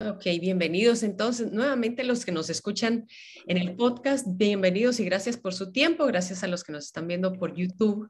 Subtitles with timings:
[0.00, 3.08] Ok, bienvenidos entonces nuevamente los que nos escuchan
[3.48, 7.08] en el podcast, bienvenidos y gracias por su tiempo, gracias a los que nos están
[7.08, 8.08] viendo por YouTube.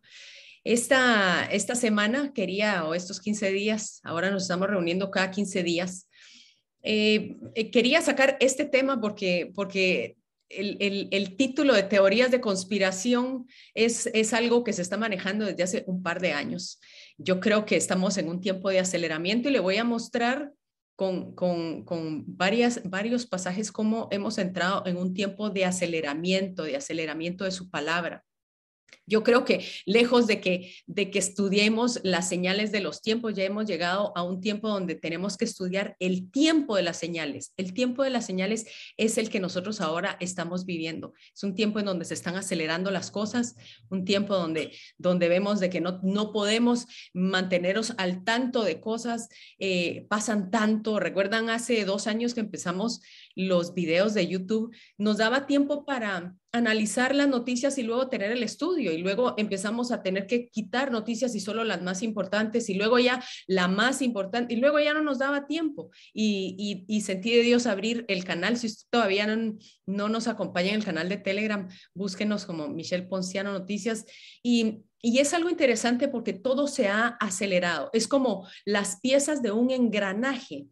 [0.64, 6.10] Esta, esta semana quería, o estos 15 días, ahora nos estamos reuniendo cada 15 días,
[6.82, 10.18] eh, eh, quería sacar este tema porque, porque
[10.50, 15.46] el, el, el, título de teorías de conspiración es, es algo que se está manejando
[15.46, 16.80] desde hace un par de años.
[17.16, 20.52] Yo creo que estamos en un tiempo de aceleramiento y le voy a mostrar
[20.98, 26.74] con, con, con varias, varios pasajes cómo hemos entrado en un tiempo de aceleramiento, de
[26.74, 28.24] aceleramiento de su palabra.
[29.06, 33.44] Yo creo que lejos de que, de que estudiemos las señales de los tiempos, ya
[33.44, 37.54] hemos llegado a un tiempo donde tenemos que estudiar el tiempo de las señales.
[37.56, 38.66] El tiempo de las señales
[38.98, 41.14] es el que nosotros ahora estamos viviendo.
[41.34, 43.56] Es un tiempo en donde se están acelerando las cosas,
[43.88, 49.30] un tiempo donde, donde vemos de que no, no podemos mantenernos al tanto de cosas,
[49.58, 51.00] eh, pasan tanto.
[51.00, 53.00] Recuerdan hace dos años que empezamos
[53.34, 58.42] los videos de YouTube, nos daba tiempo para analizar las noticias y luego tener el
[58.42, 62.74] estudio y luego empezamos a tener que quitar noticias y solo las más importantes y
[62.74, 67.42] luego ya la más importante y luego ya no nos daba tiempo y, sentí de
[67.42, 68.56] Dios abrir el canal.
[68.56, 73.06] Si usted todavía no, no, nos acompaña en el canal de Telegram, búsquenos como Michelle
[73.06, 74.04] Ponciano Noticias
[74.42, 77.90] y es algo interesante porque todo se ha acelerado.
[77.92, 80.66] Es como las piezas de un engranaje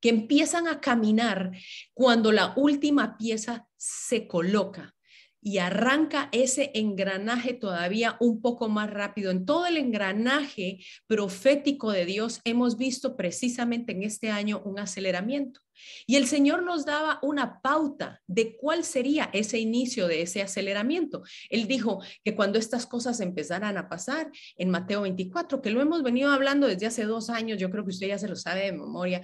[0.00, 1.52] que empiezan a caminar
[1.94, 4.94] cuando la última pieza se coloca
[5.40, 9.30] y arranca ese engranaje todavía un poco más rápido.
[9.30, 15.60] En todo el engranaje profético de Dios hemos visto precisamente en este año un aceleramiento.
[16.06, 21.22] Y el Señor nos daba una pauta de cuál sería ese inicio de ese aceleramiento.
[21.50, 26.02] Él dijo que cuando estas cosas empezaran a pasar en Mateo 24, que lo hemos
[26.02, 28.72] venido hablando desde hace dos años, yo creo que usted ya se lo sabe de
[28.72, 29.20] memoria,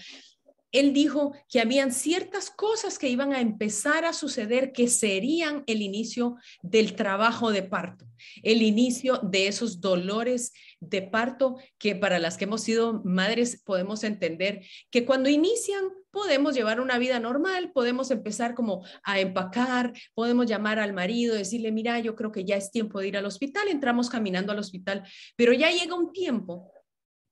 [0.75, 5.83] él dijo que habían ciertas cosas que iban a empezar a suceder que serían el
[5.83, 8.07] inicio del trabajo de parto,
[8.43, 14.03] el inicio de esos dolores de parto que para las que hemos sido madres podemos
[14.03, 20.47] entender que cuando inician podemos llevar una vida normal, podemos empezar como a empacar, podemos
[20.47, 23.69] llamar al marido, decirle, mira, yo creo que ya es tiempo de ir al hospital,
[23.69, 25.03] entramos caminando al hospital,
[25.37, 26.74] pero ya llega un tiempo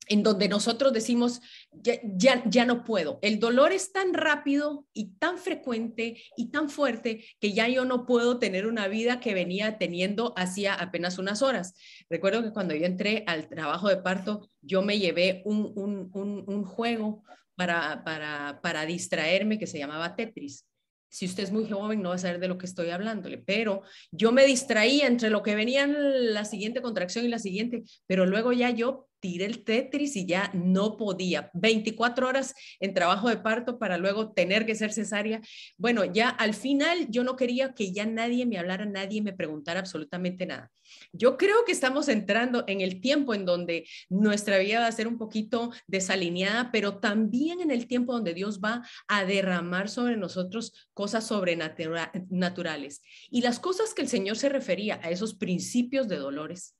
[0.07, 1.41] en donde nosotros decimos,
[1.71, 3.19] ya, ya, no puedo.
[3.21, 8.05] El dolor es tan rápido y tan frecuente y tan fuerte que ya yo no
[8.05, 11.75] puedo tener una vida que venía teniendo hacía apenas unas horas.
[12.09, 16.09] Recuerdo que cuando yo entré al trabajo de parto, yo me llevé un, un,
[16.47, 17.23] un, juego
[17.55, 20.65] para, para, para distraerme que se llamaba Tetris.
[21.09, 23.83] Si usted es muy joven, no va a saber de lo que estoy hablándole, pero
[24.11, 28.51] yo me distraía entre lo que venían la siguiente contracción y la siguiente, pero luego
[28.51, 31.49] ya yo tiré el Tetris y ya no podía.
[31.53, 35.39] 24 horas en trabajo de parto para luego tener que ser cesárea.
[35.77, 39.79] Bueno, ya al final yo no quería que ya nadie me hablara, nadie me preguntara
[39.79, 40.69] absolutamente nada.
[41.13, 45.07] Yo creo que estamos entrando en el tiempo en donde nuestra vida va a ser
[45.07, 50.89] un poquito desalineada, pero también en el tiempo donde Dios va a derramar sobre nosotros
[50.93, 53.01] cosas sobrenaturales.
[53.29, 56.75] Y las cosas que el Señor se refería a esos principios de dolores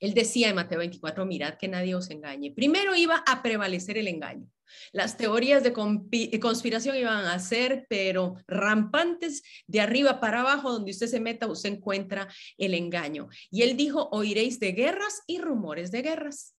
[0.00, 2.52] él decía en Mateo 24, mirad que nadie os engañe.
[2.52, 4.48] Primero iba a prevalecer el engaño.
[4.92, 11.06] Las teorías de conspiración iban a ser, pero rampantes de arriba para abajo, donde usted
[11.06, 12.28] se meta, usted encuentra
[12.58, 13.28] el engaño.
[13.50, 16.54] Y él dijo, oiréis de guerras y rumores de guerras.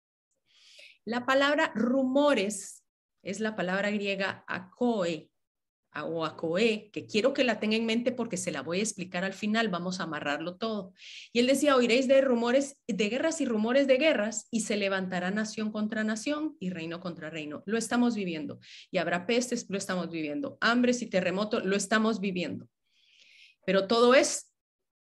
[1.05, 2.85] La palabra rumores
[3.23, 4.45] es la palabra griega
[6.05, 8.83] o a Coe, que quiero que la tenga en mente porque se la voy a
[8.83, 10.93] explicar al final, vamos a amarrarlo todo.
[11.33, 15.31] Y él decía, oiréis de rumores, de guerras y rumores de guerras, y se levantará
[15.31, 17.63] nación contra nación y reino contra reino.
[17.67, 18.59] Lo estamos viviendo.
[18.91, 20.59] Y habrá pestes, lo estamos viviendo.
[20.61, 22.69] Hambres y terremotos, lo estamos viviendo.
[23.65, 24.55] Pero todo es,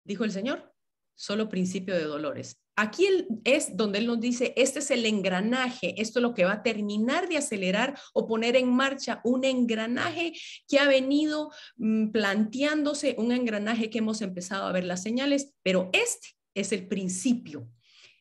[0.04, 0.72] dijo el Señor,
[1.14, 2.63] solo principio de dolores.
[2.76, 3.06] Aquí
[3.44, 6.62] es donde él nos dice, este es el engranaje, esto es lo que va a
[6.62, 10.32] terminar de acelerar o poner en marcha un engranaje
[10.66, 15.88] que ha venido mm, planteándose, un engranaje que hemos empezado a ver las señales, pero
[15.92, 17.68] este es el principio.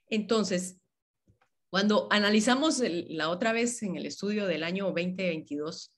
[0.08, 0.78] Entonces,
[1.72, 5.96] cuando analizamos la otra vez en el estudio del año 2022,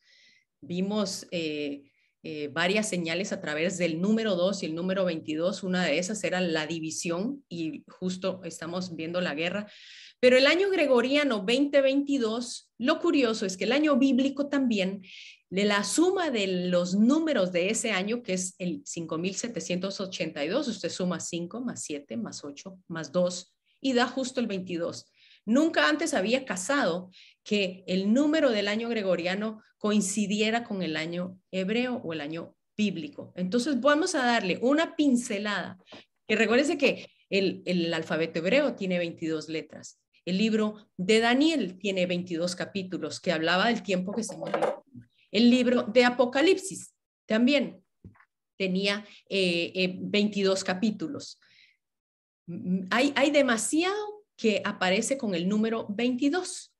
[0.62, 1.28] vimos...
[1.32, 1.84] Eh,
[2.28, 5.62] eh, varias señales a través del número 2 y el número 22.
[5.62, 9.72] Una de esas era la división y justo estamos viendo la guerra.
[10.20, 15.04] Pero el año gregoriano 2022, lo curioso es que el año bíblico también,
[15.52, 21.20] de la suma de los números de ese año, que es el 5782, usted suma
[21.20, 25.06] 5 más 7 más 8 más 2 y da justo el 22.
[25.46, 27.12] Nunca antes había casado
[27.44, 33.32] que el número del año gregoriano coincidiera con el año hebreo o el año bíblico.
[33.36, 35.78] Entonces vamos a darle una pincelada.
[36.28, 40.00] Que recuérdense que el, el alfabeto hebreo tiene 22 letras.
[40.26, 44.84] El libro de Daniel tiene 22 capítulos que hablaba del tiempo que se murió.
[45.32, 46.96] El libro de Apocalipsis
[47.28, 47.84] también
[48.58, 51.40] tenía 22 eh, eh, capítulos.
[52.48, 56.74] Mm, hay, hay demasiado que aparece con el número 22,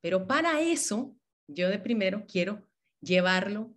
[0.00, 1.16] pero para eso
[1.46, 2.66] yo de primero quiero
[3.00, 3.74] llevarlo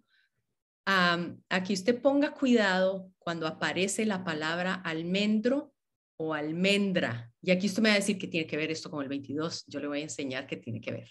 [0.86, 1.36] a,
[1.66, 5.74] que usted ponga cuidado cuando aparece la palabra almendro
[6.18, 7.32] o almendra.
[7.42, 9.66] Y aquí usted me va a decir que tiene que ver esto con el 22.
[9.68, 11.10] Yo le voy a enseñar qué tiene que ver.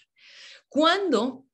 [0.69, 1.45] Cuando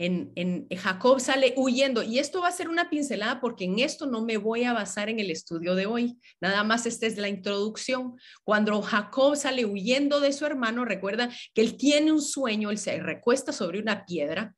[0.00, 4.24] en, Jacob sale huyendo, y esto va a ser una pincelada porque en esto no
[4.24, 6.18] me voy a basar en el estudio de hoy.
[6.40, 8.16] Nada más esta es la introducción.
[8.42, 12.98] Cuando Jacob sale huyendo de su hermano, recuerda que él tiene un sueño, él se
[12.98, 14.54] recuesta sobre una piedra,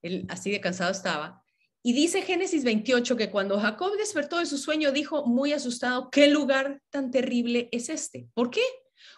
[0.00, 1.42] él así de cansado estaba,
[1.82, 6.28] y dice Génesis 28 que cuando Jacob despertó de su sueño, dijo muy asustado, ¿qué
[6.28, 8.26] lugar tan terrible es este?
[8.34, 8.62] ¿Por qué?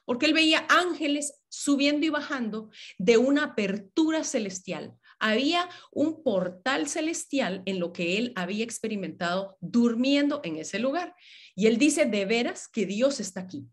[0.05, 4.95] Porque él veía ángeles subiendo y bajando de una apertura celestial.
[5.21, 11.15] Había un portal celestial en lo que él había experimentado durmiendo en ese lugar.
[11.55, 13.69] Y él dice, de veras que Dios está aquí.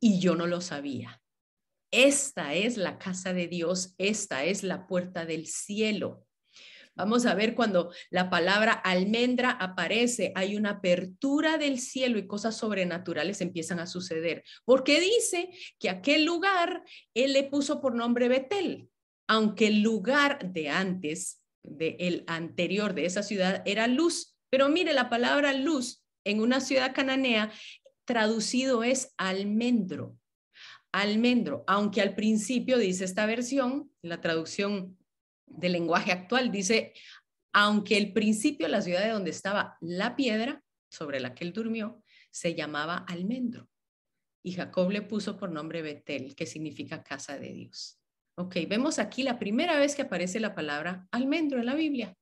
[0.00, 1.20] Y yo no lo sabía.
[1.90, 6.26] Esta es la casa de Dios, esta es la puerta del cielo.
[6.96, 12.56] Vamos a ver cuando la palabra almendra aparece, hay una apertura del cielo y cosas
[12.56, 14.44] sobrenaturales empiezan a suceder.
[14.64, 18.88] Porque dice que aquel lugar él le puso por nombre Betel,
[19.26, 24.36] aunque el lugar de antes, de el anterior de esa ciudad era luz.
[24.50, 27.52] Pero mire, la palabra luz en una ciudad cananea
[28.04, 30.16] traducido es almendro.
[30.92, 34.96] Almendro, aunque al principio dice esta versión, la traducción
[35.46, 36.50] del lenguaje actual.
[36.50, 36.94] Dice,
[37.52, 42.02] aunque el principio, la ciudad de donde estaba la piedra sobre la que él durmió,
[42.30, 43.68] se llamaba almendro.
[44.42, 47.98] Y Jacob le puso por nombre Betel, que significa casa de Dios.
[48.38, 52.16] Ok, vemos aquí la primera vez que aparece la palabra almendro en la Biblia.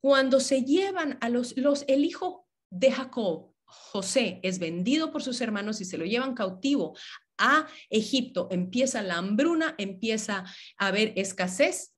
[0.00, 5.40] Cuando se llevan a los, los el hijo de Jacob, José, es vendido por sus
[5.40, 6.96] hermanos y se lo llevan cautivo
[7.36, 10.44] a Egipto, empieza la hambruna, empieza
[10.76, 11.94] a haber escasez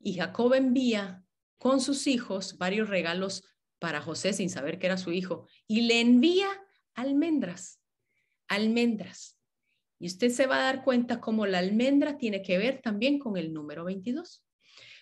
[0.00, 1.24] y Jacob envía
[1.58, 3.42] con sus hijos varios regalos
[3.80, 6.48] para José sin saber que era su hijo y le envía
[6.94, 7.80] almendras,
[8.46, 9.33] almendras.
[9.98, 13.36] Y usted se va a dar cuenta cómo la almendra tiene que ver también con
[13.36, 14.44] el número 22.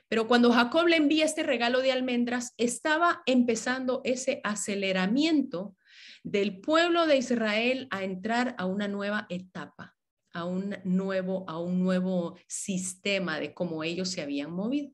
[0.09, 5.77] Pero cuando Jacob le envía este regalo de almendras, estaba empezando ese aceleramiento
[6.23, 9.97] del pueblo de Israel a entrar a una nueva etapa
[10.33, 14.91] a un nuevo, a un nuevo sistema de cómo ellos se habían movido.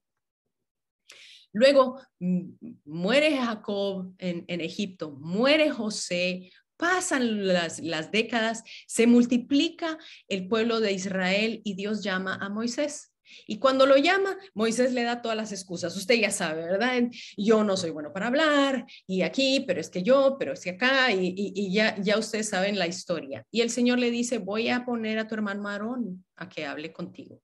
[1.52, 2.50] Luego mm,
[2.84, 9.98] muere Jacob en, Egipto, muere José, pasan las, las décadas, se multiplica
[10.28, 13.12] el pueblo de Israel y Dios llama a Moisés.
[13.46, 15.96] Y cuando lo llama, Moisés le da todas las excusas.
[15.96, 17.10] Usted ya sabe, ¿verdad?
[17.36, 20.70] Yo no soy bueno para hablar, y aquí, pero es que yo, pero es que
[20.70, 23.44] acá, y, ya, ya ustedes saben la historia.
[23.50, 26.92] Y el Señor le dice, voy a poner a tu hermano Aarón a que hable
[26.92, 27.42] contigo.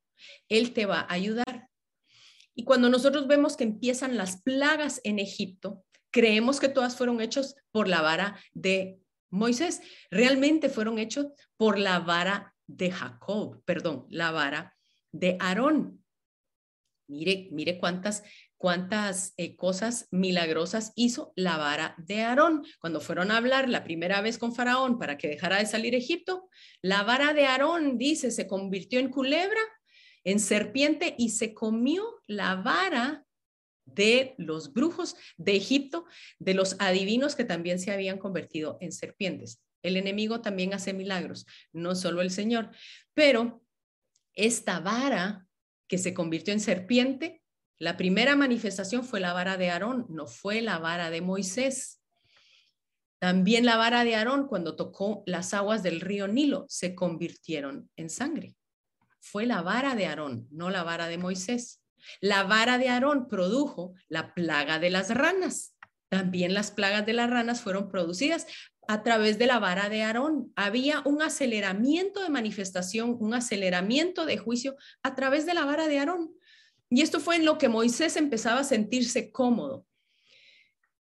[0.48, 1.68] Él te va a ayudar.
[2.54, 7.56] Y cuando nosotros vemos que empiezan las plagas en Egipto, creemos que todas fueron hechas
[7.72, 9.00] por la vara de
[9.34, 9.82] Moisés.
[10.10, 11.26] Realmente fueron hechos
[11.56, 14.76] por la vara de Jacob, perdón, la vara
[15.12, 16.02] de Aarón.
[17.06, 18.22] Mire, mire cuántas,
[18.56, 22.64] cuántas eh, cosas milagrosas hizo la vara de Aarón.
[22.80, 26.48] Cuando fueron a hablar la primera vez con Faraón para que dejara de salir Egipto,
[26.80, 29.60] la vara de Aarón, dice, se convirtió en culebra,
[30.24, 33.23] en serpiente y se comió la vara
[33.84, 36.06] de los brujos de Egipto,
[36.38, 39.62] de los adivinos que también se habían convertido en serpientes.
[39.82, 42.70] El enemigo también hace milagros, no solo el Señor,
[43.12, 43.62] pero
[44.32, 45.46] esta vara
[45.86, 47.42] que se convirtió en serpiente,
[47.78, 52.00] la primera manifestación fue la vara de Aarón, no fue la vara de Moisés.
[53.18, 58.10] También la vara de Aarón, cuando tocó las aguas del río Nilo, se convirtieron en
[58.10, 58.56] sangre.
[59.20, 61.83] Fue la vara de Aarón, no la vara de Moisés.
[62.20, 65.76] La vara de Aarón produjo la plaga de las ranas.
[66.08, 68.46] También las plagas de las ranas fueron producidas
[68.86, 70.52] a través de la vara de Aarón.
[70.56, 75.98] Había un aceleramiento de manifestación, un aceleramiento de juicio a través de la vara de
[75.98, 76.34] Aarón.
[76.90, 79.86] Y esto fue en lo que Moisés empezaba a sentirse cómodo.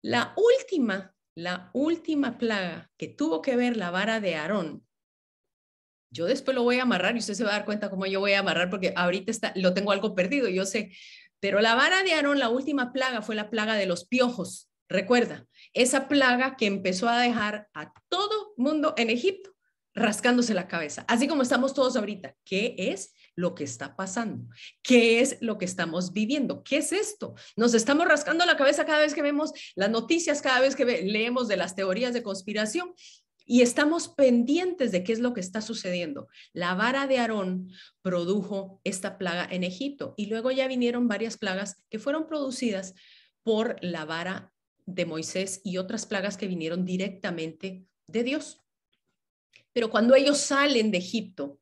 [0.03, 4.88] La última, la última plaga que tuvo que ver la vara de Aarón
[6.11, 8.21] Yo después lo voy a amarrar y usted se va a dar cuenta cómo yo
[8.21, 10.93] voy a amarrar porque ahorita está, lo tengo algo perdido, yo sé.
[11.41, 14.69] Pero la vara de Aarón, la última plaga fue la plaga de los piojos.
[14.89, 19.55] Recuerda, esa plaga que empezó a dejar a todo mundo en Egipto
[19.95, 22.35] rascándose la cabeza, así como estamos todos ahorita.
[22.45, 24.47] ¿Qué es lo que está pasando?
[24.83, 26.63] ¿Qué es lo que estamos viviendo?
[26.63, 27.35] ¿Qué es esto?
[27.57, 31.49] Nos estamos rascando la cabeza cada vez que vemos las noticias, cada vez que leemos
[31.49, 32.95] de las teorías de conspiración
[33.49, 36.29] y estamos pendientes de qué es lo que está sucediendo.
[36.53, 37.71] La vara de Aarón
[38.03, 42.95] produjo esta plaga en Egipto y luego ya vinieron varias plagas que fueron producidas
[43.43, 44.53] por la vara
[44.85, 48.61] de Moisés y otras plagas que vinieron directamente de Dios.
[49.73, 51.59] Pero cuando ellos salen de Egipto,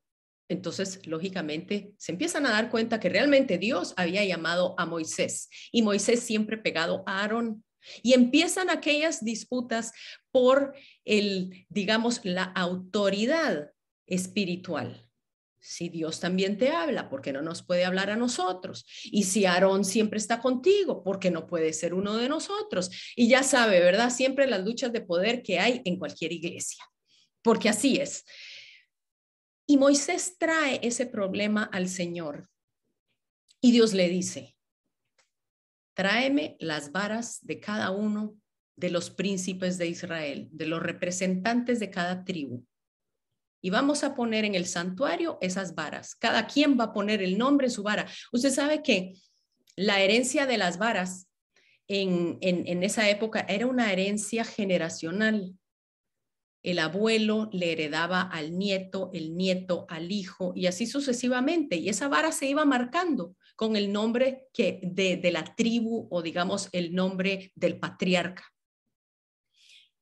[0.49, 5.83] entonces, lógicamente, se empiezan a dar cuenta que realmente Dios había llamado a Moisés y
[5.83, 7.65] Moisés siempre pegado a Aarón.
[8.03, 9.93] Y empiezan aquellas disputas
[10.31, 10.75] por
[11.05, 13.71] el, digamos, la autoridad
[14.07, 15.03] espiritual.
[15.59, 18.87] Si Dios también te habla, ¿por qué no nos puede hablar a nosotros?
[19.05, 22.91] Y si Aarón siempre está contigo, ¿por qué no puede ser uno de nosotros?
[23.17, 24.11] Y ya sabe, ¿verdad?
[24.11, 26.85] Siempre las luchas de poder que hay en cualquier iglesia,
[27.43, 28.25] porque así es.
[29.67, 32.49] Y Moisés trae ese problema al Señor.
[33.61, 34.56] Y Dios le dice,
[35.97, 38.37] tráeme las varas de cada uno
[38.77, 42.65] de los príncipes de Israel, de los representantes de cada tribu.
[43.63, 46.15] Y vamos a poner en el santuario esas varas.
[46.15, 48.07] Cada quien va a poner el nombre en su vara.
[48.31, 49.15] Usted sabe que
[49.75, 51.29] la herencia de las varas
[51.89, 55.55] en, en esa época era una herencia generacional.
[56.63, 61.77] El abuelo le heredaba al nieto, el nieto al hijo y así sucesivamente.
[61.77, 66.69] Y esa vara se iba marcando con el nombre que, de, la tribu o digamos
[66.73, 68.45] el nombre del patriarca.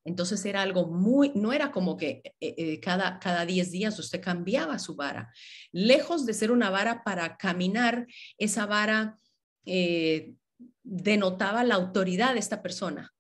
[0.05, 4.21] Entonces era algo muy, no era como que eh, eh, cada, cada 10 días usted
[4.21, 5.33] cambiaba su vara.
[5.73, 8.07] Lejos de ser una vara para caminar,
[8.37, 9.19] esa vara
[9.65, 10.35] eh,
[10.83, 13.15] denotaba la autoridad de esta persona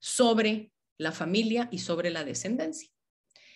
[0.00, 2.90] sobre la familia y sobre la descendencia.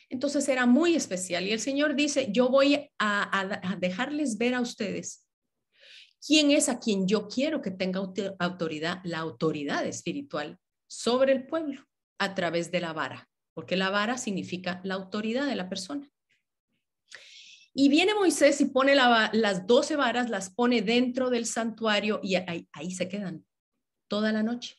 [0.08, 5.27] Entonces era muy especial y el Señor dice, yo voy a dejarles ver a ustedes
[6.25, 8.00] ¿Quién es a quien yo quiero que tenga
[8.38, 11.87] autoridad, la autoridad espiritual sobre el pueblo
[12.18, 13.28] a través de la vara?
[13.54, 16.10] Porque la vara significa la autoridad de la persona.
[17.80, 22.90] Y viene Moisés y pone las doce varas, las pone dentro del santuario y ahí,
[22.90, 23.46] se quedan
[24.08, 24.76] toda la noche.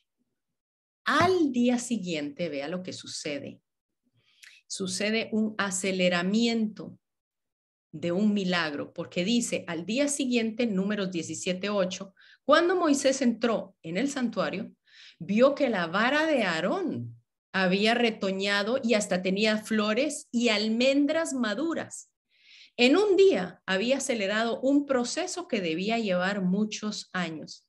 [1.05, 3.61] Al día siguiente, vea lo que sucede.
[4.67, 6.99] Sucede un aceleramiento
[7.91, 14.09] de un milagro, porque dice al día siguiente, números 17.8, cuando Moisés entró en el
[14.09, 14.71] santuario,
[15.19, 17.15] vio que la vara de Aarón
[17.51, 22.11] había retoñado y hasta tenía flores y almendras maduras.
[22.77, 27.67] En un día había acelerado un proceso que debía llevar muchos años,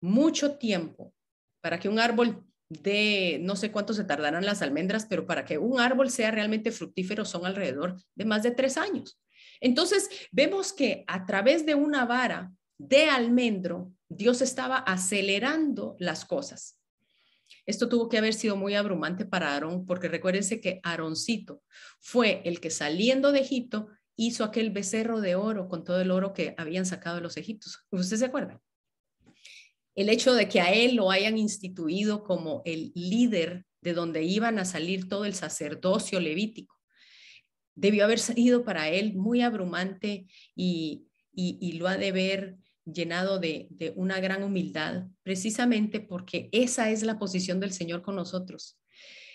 [0.00, 1.14] mucho tiempo,
[1.60, 2.44] para que un árbol
[2.82, 6.70] de no sé cuánto se tardarán las almendras, pero para que un árbol sea realmente
[6.70, 9.18] fructífero son alrededor de más de tres años.
[9.60, 16.78] Entonces, vemos que a través de una vara de almendro, Dios estaba acelerando las cosas.
[17.66, 21.62] Esto tuvo que haber sido muy abrumante para Aarón, porque recuérdense que Aaroncito
[22.00, 26.32] fue el que saliendo de Egipto hizo aquel becerro de oro con todo el oro
[26.32, 27.84] que habían sacado los egipcios.
[27.90, 28.60] ¿Usted se acuerda?
[29.94, 34.58] El hecho de que a él lo hayan instituido como el líder de donde iban
[34.58, 36.74] a salir todo el sacerdocio levítico,
[37.74, 41.08] debió haber sido para él muy abrumante y,
[41.78, 47.18] lo ha de ver llenado de, de una gran humildad, precisamente porque esa es la
[47.18, 48.78] posición del Señor con nosotros.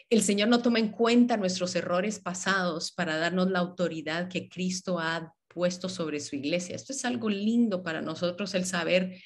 [0.10, 4.98] El Señor no toma en cuenta nuestros errores pasados para darnos la autoridad que Cristo
[5.00, 6.75] ha puesto sobre su iglesia.
[6.75, 9.22] Esto es algo lindo para nosotros el saber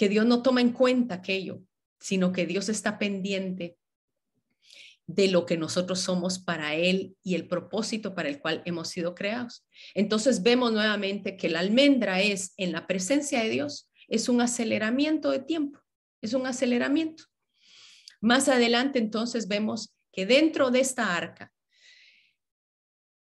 [0.00, 1.60] que Dios no toma en cuenta aquello,
[1.98, 3.76] sino que Dios está pendiente
[5.06, 9.14] de lo que nosotros somos para Él y el propósito para el cual hemos sido
[9.14, 9.62] creados.
[9.92, 15.30] Entonces vemos nuevamente que la almendra es, en la presencia de Dios, es un aceleramiento
[15.32, 15.78] de tiempo,
[16.22, 17.24] es un aceleramiento.
[18.22, 21.52] Más adelante entonces vemos que dentro de esta arca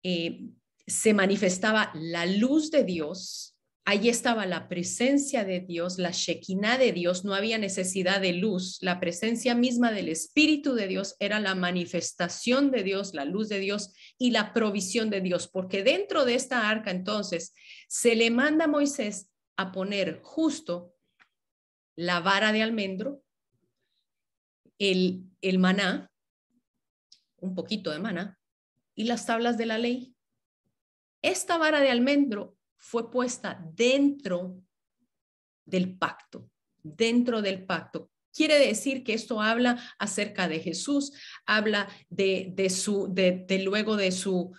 [0.02, 0.50] eh,
[0.86, 3.49] se manifestaba la luz de Dios
[3.86, 8.78] Allí estaba la presencia de Dios, la Shekinah de Dios, no había necesidad de luz,
[8.82, 13.58] la presencia misma del Espíritu de Dios era la manifestación de Dios, la luz de
[13.58, 17.54] Dios y la provisión de Dios, porque dentro de esta arca entonces
[17.88, 20.94] se le manda a Moisés a poner justo
[21.96, 23.22] la vara de almendro,
[24.78, 26.12] el, el maná,
[27.38, 28.38] un poquito de maná,
[28.94, 30.14] y las tablas de la ley.
[31.22, 34.56] Esta vara de almendro fue puesta dentro
[35.64, 36.50] del pacto,
[36.82, 38.10] dentro del pacto.
[38.32, 41.12] Quiere decir que esto habla acerca de Jesús,
[41.46, 44.52] habla de, de su, de, de luego de su,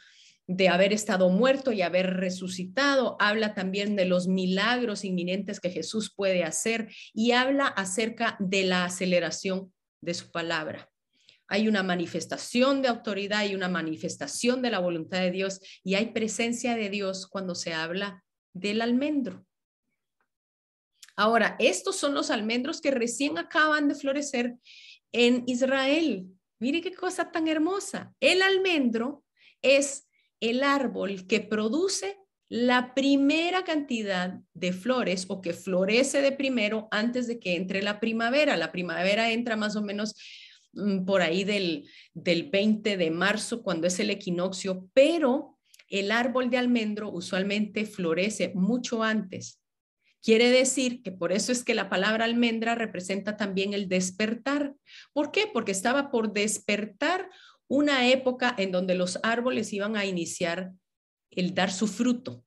[0.45, 6.13] de haber estado muerto y haber resucitado, habla también de los milagros inminentes que Jesús
[6.15, 10.90] puede hacer y habla acerca de la aceleración de su palabra.
[11.51, 16.13] Hay una manifestación de autoridad y una manifestación de la voluntad de Dios y hay
[16.13, 19.45] presencia de Dios cuando se habla del almendro.
[21.17, 24.55] Ahora, estos son los almendros que recién acaban de florecer
[25.11, 26.25] en Israel.
[26.57, 28.13] Mire qué cosa tan hermosa.
[28.21, 29.25] El almendro
[29.61, 30.07] es
[30.39, 32.17] el árbol que produce
[32.47, 37.99] la primera cantidad de flores o que florece de primero antes de que entre la
[37.99, 38.55] primavera.
[38.55, 40.15] La primavera entra más o menos
[41.05, 46.57] por ahí del, del 20 de marzo, cuando es el equinoccio, pero el árbol de
[46.57, 49.61] almendro usualmente florece mucho antes.
[50.23, 54.75] Quiere decir que por eso es que la palabra almendra representa también el despertar.
[55.13, 55.49] ¿Por qué?
[55.51, 57.29] Porque estaba por despertar
[57.67, 60.73] una época en donde los árboles iban a iniciar
[61.31, 62.45] el dar su fruto.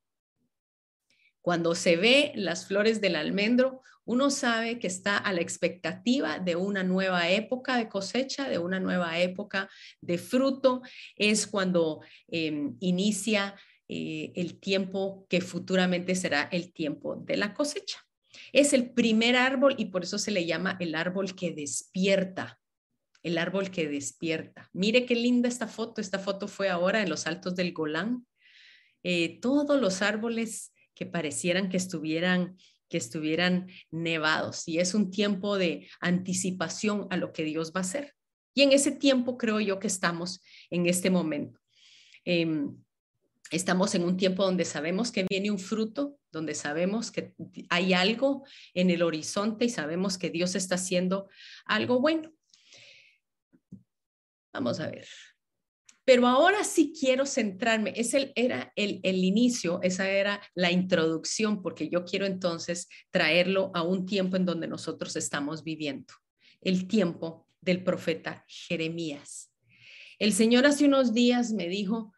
[1.44, 6.56] Cuando se ve las flores del almendro, uno sabe que está a la expectativa de
[6.56, 9.68] una nueva época de cosecha, de una nueva época
[10.00, 10.80] de fruto.
[11.16, 13.56] Es cuando em, inicia
[13.88, 17.98] eh, el tiempo que futuramente será el tiempo de la cosecha.
[18.54, 22.58] Es el primer árbol y por eso se le llama el árbol que despierta
[23.22, 24.70] el árbol que despierta.
[24.74, 26.02] Mire qué linda esta foto.
[26.02, 28.26] Esta foto fue ahora en los altos del Golán.
[29.02, 32.56] Eh, todos los árboles que parecieran que estuvieran
[32.88, 37.82] que estuvieran nevados y es un tiempo de anticipación a lo que Dios va a
[37.82, 38.14] hacer.
[38.54, 41.60] Y en ese tiempo creo yo que estamos en este momento.
[42.24, 42.76] Em,
[43.50, 47.34] estamos en un tiempo donde sabemos que viene un fruto, donde sabemos que
[47.68, 51.28] hay algo en el horizonte y sabemos que Dios está haciendo
[51.64, 52.32] algo bueno.
[54.52, 55.08] Vamos a ver.
[56.04, 62.04] Pero ahora sí quiero centrarme, ese era el, inicio, esa era la introducción, porque yo
[62.04, 66.12] quiero entonces traerlo a un tiempo en donde nosotros estamos viviendo,
[66.60, 69.50] el tiempo del profeta Jeremías.
[70.18, 72.12] El Señor hace unos días me dijo,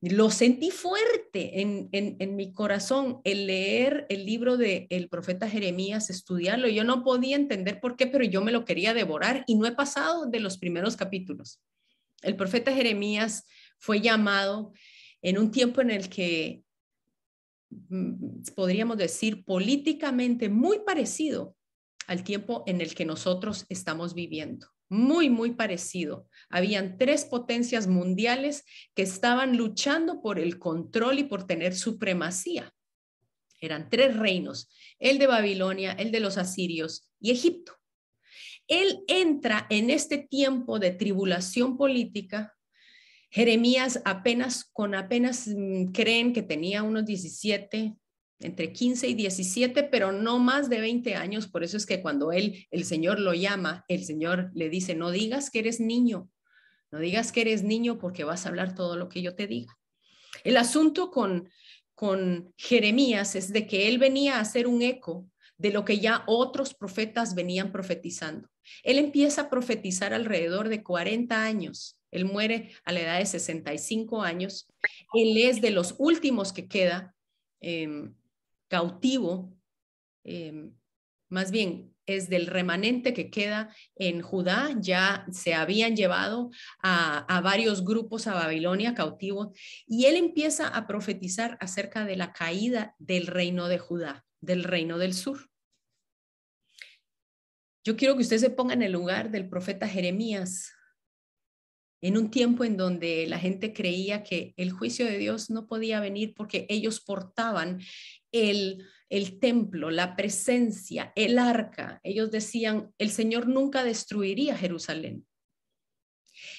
[0.00, 6.68] lo sentí fuerte en, mi corazón el leer el libro del el profeta Jeremías, estudiarlo.
[6.68, 9.72] Yo no podía entender por qué, pero yo me lo quería devorar y no he
[9.72, 11.60] pasado de los primeros capítulos.
[12.22, 13.46] El profeta Jeremías
[13.78, 14.72] fue llamado
[15.22, 16.62] en un tiempo en el que
[17.70, 21.56] mm, podríamos decir políticamente muy parecido
[22.06, 24.66] al tiempo en el que nosotros estamos viviendo.
[24.88, 26.26] Muy, muy parecido.
[26.48, 32.72] Habían tres potencias mundiales que estaban luchando por el control y por tener supremacía.
[33.60, 37.77] Eran tres reinos, el de Babilonia, el de los asirios y Egipto.
[38.68, 42.54] Él entra en este tiempo de tribulación política.
[43.30, 47.96] Jeremías apenas, con apenas mm, creen que tenía unos 17,
[48.40, 51.48] entre 15 y 17, pero no más de 20 años.
[51.48, 55.10] Por eso es que cuando él, el Señor lo llama, el Señor le dice, no
[55.10, 56.30] digas que eres niño,
[56.90, 59.78] no digas que eres niño porque vas a hablar todo lo que yo te diga.
[60.44, 61.50] El asunto con,
[61.94, 66.22] con Jeremías es de que él venía a hacer un eco de lo que ya
[66.26, 68.48] otros profetas venían profetizando.
[68.82, 71.98] Él empieza a profetizar alrededor de 40 años.
[72.10, 74.68] Él muere a la edad de 65 años.
[75.14, 77.14] Él es de los últimos que queda
[77.60, 78.14] em,
[78.68, 79.56] cautivo,
[80.24, 80.74] em,
[81.28, 84.70] más bien es del remanente que queda en Judá.
[84.80, 86.50] Ya se habían llevado
[86.82, 89.52] a, a varios grupos a Babilonia cautivo
[89.86, 94.96] y él empieza a profetizar acerca de la caída del reino de Judá, del reino
[94.96, 95.50] del sur.
[97.88, 100.74] Yo quiero que usted se ponga en el lugar del profeta Jeremías,
[102.02, 105.98] en un tiempo en donde la gente creía que el juicio de Dios no podía
[105.98, 107.80] venir porque ellos portaban
[108.30, 111.98] el, el templo, la presencia, el arca.
[112.02, 115.26] Ellos decían, el Señor nunca destruiría Jerusalén.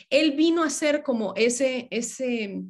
[0.10, 2.64] Él vino a ser como ese, ese,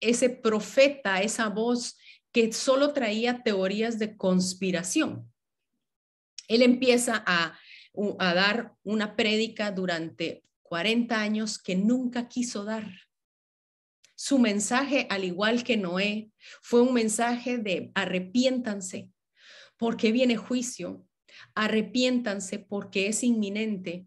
[0.00, 1.98] ese profeta, esa voz
[2.32, 5.29] que solo traía teorías de conspiración.
[6.50, 7.56] Él empieza a,
[8.18, 12.90] dar una prédica durante 40 años que nunca quiso dar.
[14.16, 19.10] Su mensaje, al igual que Noé, fue un mensaje de arrepiéntanse
[19.76, 21.06] porque viene juicio,
[21.54, 24.06] arrepiéntanse porque es inminente.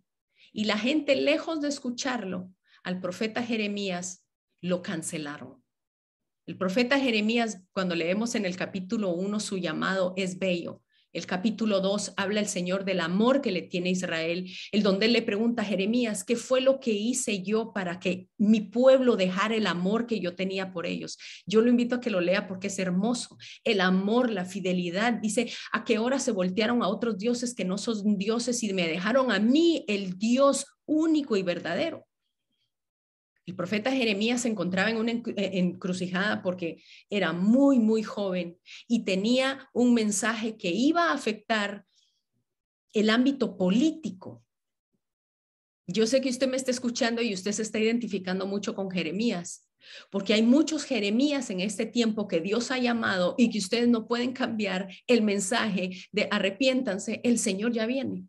[0.52, 2.52] Y la gente, lejos de escucharlo,
[2.84, 4.26] al profeta Jeremías,
[4.60, 5.64] lo cancelaron.
[6.46, 10.83] El profeta Jeremías, cuando leemos en el capítulo 1, su llamado es bello.
[11.14, 15.14] El capítulo 2 habla el Señor del amor que le tiene Israel, el donde él
[15.14, 19.56] le pregunta a Jeremías, ¿qué fue lo que hice yo para que mi pueblo dejara
[19.56, 21.20] el amor que yo tenía por ellos?
[21.46, 23.38] Yo lo invito a que lo lea porque es hermoso.
[23.64, 27.78] El amor, la fidelidad, dice, ¿a qué hora se voltearon a otros dioses que no
[27.78, 32.08] son dioses y me dejaron a mí el Dios único y verdadero?
[33.46, 39.04] El profeta Jeremías se encontraba en una eh, encrucijada porque era muy, muy joven y
[39.04, 41.86] tenía un mensaje que iba a afectar
[42.94, 44.44] el ámbito político.
[45.88, 49.68] Yo sé que usted me está escuchando y usted se está identificando mucho con Jeremías,
[50.10, 54.08] porque hay muchos Jeremías en este tiempo que Dios ha llamado y que ustedes no
[54.08, 58.24] pueden cambiar el mensaje de arrepiéntanse, el Señor ya viene.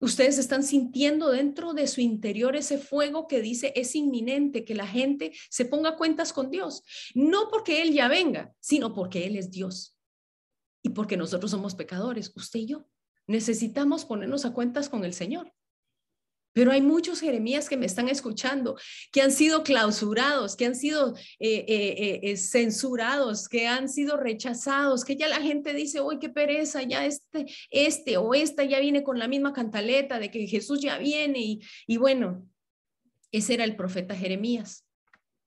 [0.00, 4.86] Ustedes están sintiendo dentro de su interior ese fuego que dice es inminente que la
[4.86, 6.84] gente se ponga cuentas con Dios.
[7.14, 9.96] No porque Él ya venga, sino porque Él es Dios.
[10.82, 12.88] Y porque nosotros somos pecadores, usted y yo.
[13.26, 15.52] Necesitamos ponernos a cuentas con el Señor.
[16.52, 18.76] Pero hay muchos Jeremías que me están escuchando,
[19.12, 25.04] que han sido clausurados, que han sido eh, eh, eh, censurados, que han sido rechazados,
[25.04, 29.02] que ya la gente dice, uy, qué pereza, ya este, este o esta ya viene
[29.02, 31.38] con la misma cantaleta de que Jesús ya viene.
[31.40, 32.48] Y, y bueno,
[33.30, 34.84] ese era el profeta Jeremías.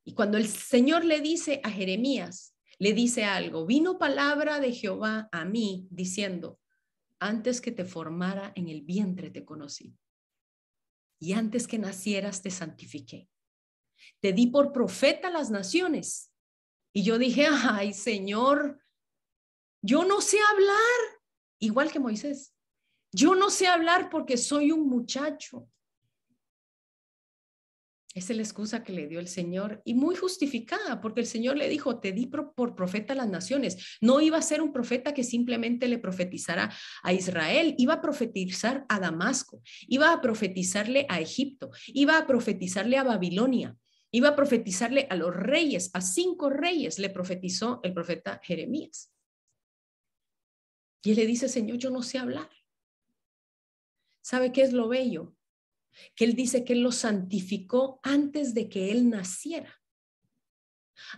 [0.03, 5.29] Y cuando el Señor le dice a Jeremías, le dice algo, vino palabra de Jehová
[5.31, 6.59] a mí diciendo,
[7.19, 9.93] antes que te formara en el vientre te conocí
[11.21, 13.29] y antes que nacieras te santifiqué.
[14.19, 16.33] Te di por profeta a las naciones.
[16.93, 18.83] Y yo dije, ay Señor,
[19.83, 21.21] yo no sé hablar,
[21.59, 22.53] igual que Moisés.
[23.13, 25.69] Yo no sé hablar porque soy un muchacho.
[28.13, 31.55] Esa es la excusa que le dio el Señor y muy justificada, porque el Señor
[31.55, 33.97] le dijo, te di por, profeta a las naciones.
[34.01, 38.85] No iba a ser un profeta que simplemente le profetizara a Israel, iba a profetizar
[38.89, 43.77] a Damasco, iba a profetizarle a Egipto, iba a profetizarle a Babilonia,
[44.11, 49.13] iba a profetizarle a los reyes, a cinco reyes le profetizó el profeta Jeremías.
[51.03, 52.49] Y él le dice, Señor, yo no sé hablar.
[54.21, 55.33] ¿Sabe qué es lo bello?
[56.15, 59.81] Que él dice que él lo santificó antes de que él naciera.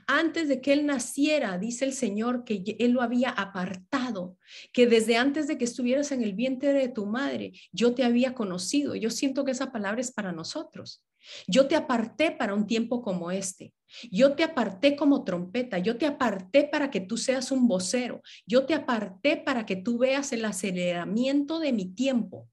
[0.08, 4.38] Antes de que él naciera, dice el Señor que él lo había apartado,
[4.72, 8.34] que desde antes de que estuvieras en el vientre de tu madre, yo te había
[8.34, 8.96] conocido.
[8.96, 11.04] Yo siento que esa palabra es para nosotros.
[11.48, 13.74] Yo te aparté para un tiempo como este.
[14.12, 15.78] Yo te aparté como trompeta.
[15.78, 18.22] Yo te aparté para que tú seas un vocero.
[18.46, 22.50] Yo te aparté para que tú veas el aceleramiento de mi tiempo.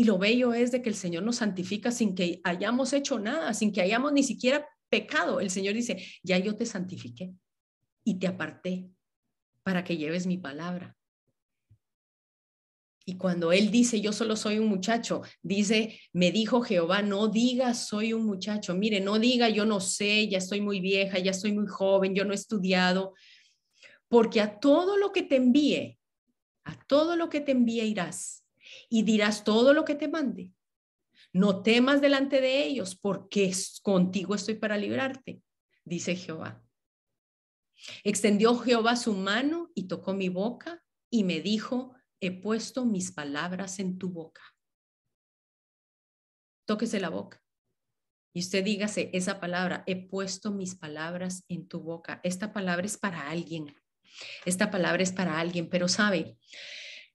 [0.00, 3.52] Y lo bello es de que el Señor nos santifica sin que hayamos hecho nada,
[3.52, 5.40] sin que hayamos ni siquiera pecado.
[5.40, 7.34] El Señor dice, ya yo te santifiqué
[8.02, 8.88] y te aparté
[9.62, 10.96] para que lleves mi palabra.
[13.04, 17.74] Y cuando Él dice, yo solo soy un muchacho, dice, me dijo Jehová, no diga
[17.74, 18.74] soy un muchacho.
[18.74, 22.24] Mire, no diga yo no sé, ya estoy muy vieja, ya estoy muy joven, yo
[22.24, 23.12] no he estudiado.
[24.08, 25.98] Porque a todo lo que te envíe,
[26.64, 28.39] a todo lo que te envíe irás
[28.90, 30.52] y dirás todo lo que te mande.
[31.32, 35.40] No temas delante de ellos, porque contigo estoy para librarte,
[35.84, 36.62] dice Jehová.
[38.04, 43.78] Extendió Jehová su mano y tocó mi boca y me dijo, he puesto mis palabras
[43.78, 44.42] en tu boca.
[46.66, 47.42] Tóquese la boca.
[48.32, 52.20] Y usted dígase esa palabra, he puesto mis palabras en tu boca.
[52.22, 53.74] Esta palabra es para alguien.
[54.44, 56.36] Esta palabra es para alguien, pero sabe,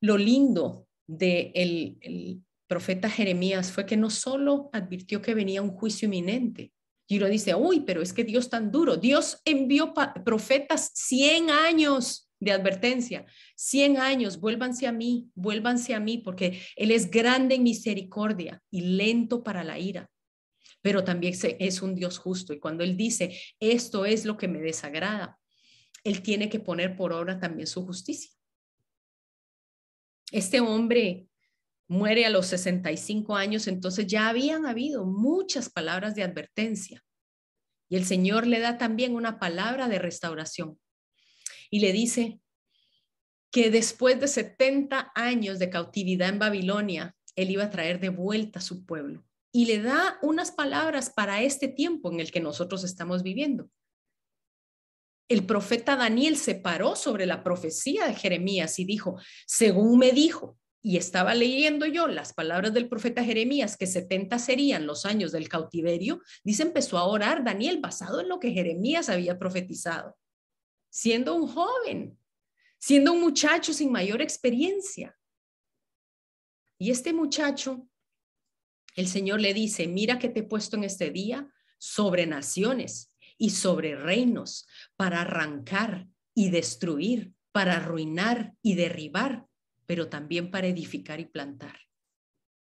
[0.01, 6.07] lo lindo del el profeta Jeremías fue que no solo advirtió que venía un juicio
[6.07, 6.73] inminente,
[7.07, 8.97] y uno dice, uy, pero es que Dios tan duro.
[8.97, 16.17] Dios envió profetas 100 años de advertencia, 100 años, vuélvanse a mí, vuélvanse a mí,
[16.17, 20.09] porque Él es grande en misericordia y lento para la ira,
[20.81, 22.53] pero también es un Dios justo.
[22.53, 25.39] Y cuando Él dice, esto es lo que me desagrada,
[26.03, 28.31] Él tiene que poner por obra también su justicia.
[30.35, 31.29] Este hombre
[31.87, 37.01] muere a los 65 años, entonces ya habían habido muchas palabras de advertencia.
[37.87, 40.77] Y el Señor le da también una palabra de restauración.
[41.69, 42.41] Y le dice
[43.49, 48.59] que después de 70 años de cautividad en Babilonia, él iba a traer de vuelta
[48.59, 49.25] a su pueblo.
[49.53, 53.69] Y le da unas palabras para este tiempo en el que nosotros estamos viviendo
[55.27, 60.57] el profeta Daniel se paró sobre la profecía de Jeremías y dijo, según me dijo,
[60.81, 65.49] y estaba leyendo yo las palabras del profeta Jeremías, que 70 serían los años del
[65.49, 70.15] cautiverio, dice, empezó a orar Daniel basado en lo que Jeremías había profetizado,
[70.91, 72.19] siendo un joven,
[72.77, 75.17] siendo un muchacho sin mayor experiencia.
[76.77, 77.89] Y este muchacho,
[78.95, 83.51] el Señor le dice, mira que te he puesto en este día sobre naciones y
[83.51, 89.45] sobre reinos para arrancar y destruir, para arruinar y derribar
[89.85, 91.79] pero también para edificar y plantar.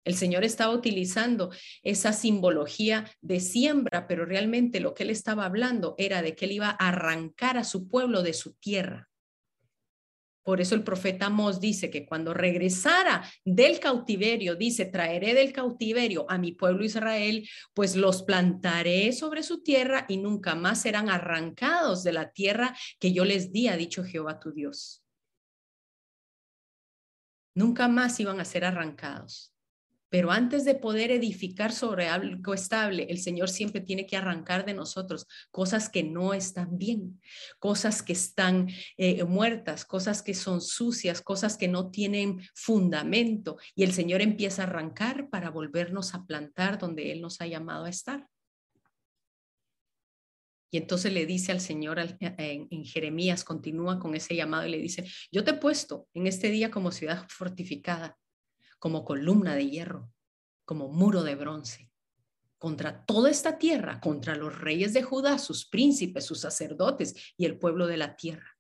[0.05, 1.51] El Señor estaba utilizando
[1.83, 6.53] esa simbología de siembra, pero realmente lo que él estaba hablando era de que él
[6.53, 9.09] iba a arrancar a su pueblo de su tierra.
[10.43, 16.27] Por eso el profeta Mos dice que cuando regresara del cautiverio, dice, traeré del cautiverio
[16.29, 22.03] a mi pueblo Israel, pues los plantaré sobre su tierra y nunca más serán arrancados
[22.03, 25.05] de la tierra que yo les di, ha dicho Jehová tu Dios.
[27.55, 29.52] Nunca más iban a ser arrancados.
[30.13, 34.75] Pero antes de poder edificar sobre algo estable, el Señor siempre tiene que arrancar de
[34.75, 37.19] nosotros cosas que no están bien,
[37.59, 43.57] cosas que están eh, muertas, cosas que son sucias, cosas que no tienen fundamento.
[43.75, 47.87] Y el Señor empieza a arrancar para volvernos a plantar donde Él nos ha llamado
[47.87, 48.29] a estar.
[50.71, 55.07] Y entonces le dice al Señor en, Jeremías, continúa con ese llamado y le dice,
[55.31, 58.19] yo te he puesto en este día como ciudad fortificada,
[58.83, 60.13] como columna de hierro,
[60.65, 61.89] como muro de bronce,
[62.59, 67.61] contra toda esta tierra, contra los reyes de Judá, sus príncipes, sus sacerdotes y el
[67.61, 68.53] pueblo de la tierra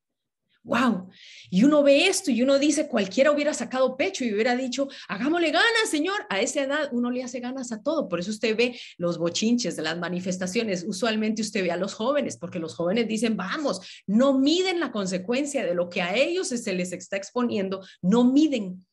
[0.64, 1.08] wow.
[1.50, 5.50] Y uno ve esto y uno dice, cualquiera hubiera sacado pecho y hubiera dicho, hagámosle
[5.50, 6.24] ganas, Señor.
[6.30, 8.08] A esa edad uno le hace ganas a todo.
[8.08, 10.84] Por eso usted ve los bochinches de las manifestaciones.
[10.86, 15.64] Usualmente usted ve a los jóvenes, porque los jóvenes dicen, vamos, no miden la consecuencia
[15.64, 18.86] de lo que a ellos se les está exponiendo, no miden.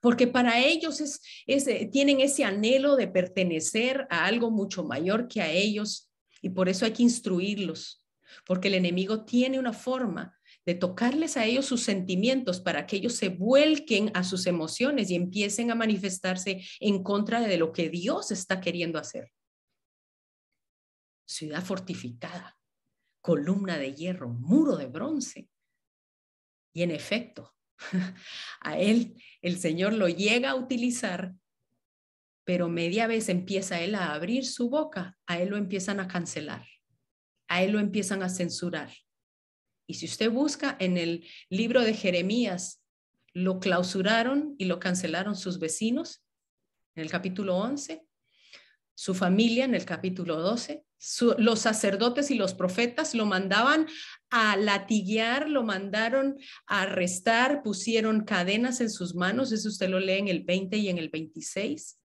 [0.00, 5.28] Porque para ellos es, es, eh, tienen ese anhelo de pertenecer a algo mucho mayor
[5.28, 6.10] que a ellos
[6.42, 8.06] y por eso hay que instruirlos,
[8.46, 13.14] porque el enemigo tiene una forma de tocarles a ellos sus sentimientos para que ellos
[13.14, 18.30] se vuelquen a sus emociones y empiecen a manifestarse en contra de lo que Dios
[18.30, 19.32] está queriendo hacer.
[21.26, 22.58] Ciudad fortificada,
[23.20, 25.48] columna de hierro, muro de bronce.
[26.72, 27.54] Y en efecto,
[28.60, 31.34] a él el Señor lo llega a utilizar,
[32.44, 36.66] pero media vez empieza él a abrir su boca, a él lo empiezan a cancelar,
[37.48, 38.92] a él lo empiezan a censurar.
[39.86, 42.82] Y si usted busca en el libro de Jeremías,
[43.32, 46.24] lo clausuraron y lo cancelaron sus vecinos
[46.94, 48.04] en el capítulo 11,
[49.00, 50.84] su familia en el capítulo 12,
[51.38, 53.86] los sacerdotes y los profetas lo mandaban
[54.28, 56.36] a latiguear, lo mandaron
[56.66, 60.90] a arrestar, pusieron cadenas en sus manos, eso usted lo lee en el 20 y
[60.90, 61.98] en el 26,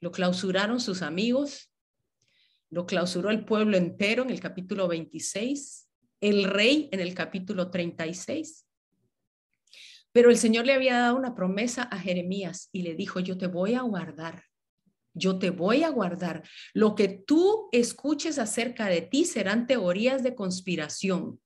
[0.00, 1.70] lo clausuraron sus amigos,
[2.70, 5.86] lo clausuró el pueblo entero en el capítulo 26
[6.22, 8.66] el rey en el capítulo 36.
[10.12, 13.48] Pero el Señor le había dado una promesa a Jeremías y le dijo, yo te
[13.48, 14.44] voy a guardar
[15.16, 16.42] yo te voy a guardar.
[16.74, 21.40] Lo que tú escuches acerca de ti serán teorías de conspiración.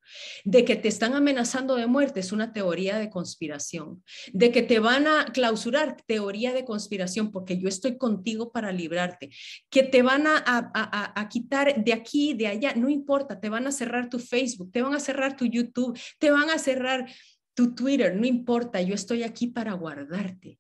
[0.45, 4.03] De que te están amenazando de muerte es una teoría de conspiración.
[4.33, 9.31] De que te van a clausurar, teoría de conspiración, porque yo estoy contigo para librarte.
[9.71, 14.11] Que te van a, quitar de aquí, de allá, no importa, te van a cerrar
[14.11, 17.07] tu Facebook, te van a cerrar tu YouTube, te van a cerrar
[17.55, 20.59] tu Twitter, no importa, yo estoy aquí para guardarte.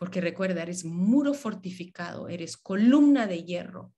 [0.00, 3.92] Porque recuerda, eres muro fortificado, eres columna de hierro.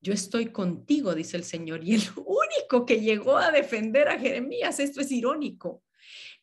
[0.00, 1.82] Yo estoy contigo, dice el Señor.
[1.82, 5.82] Y el único que llegó a defender a Jeremías, esto es irónico,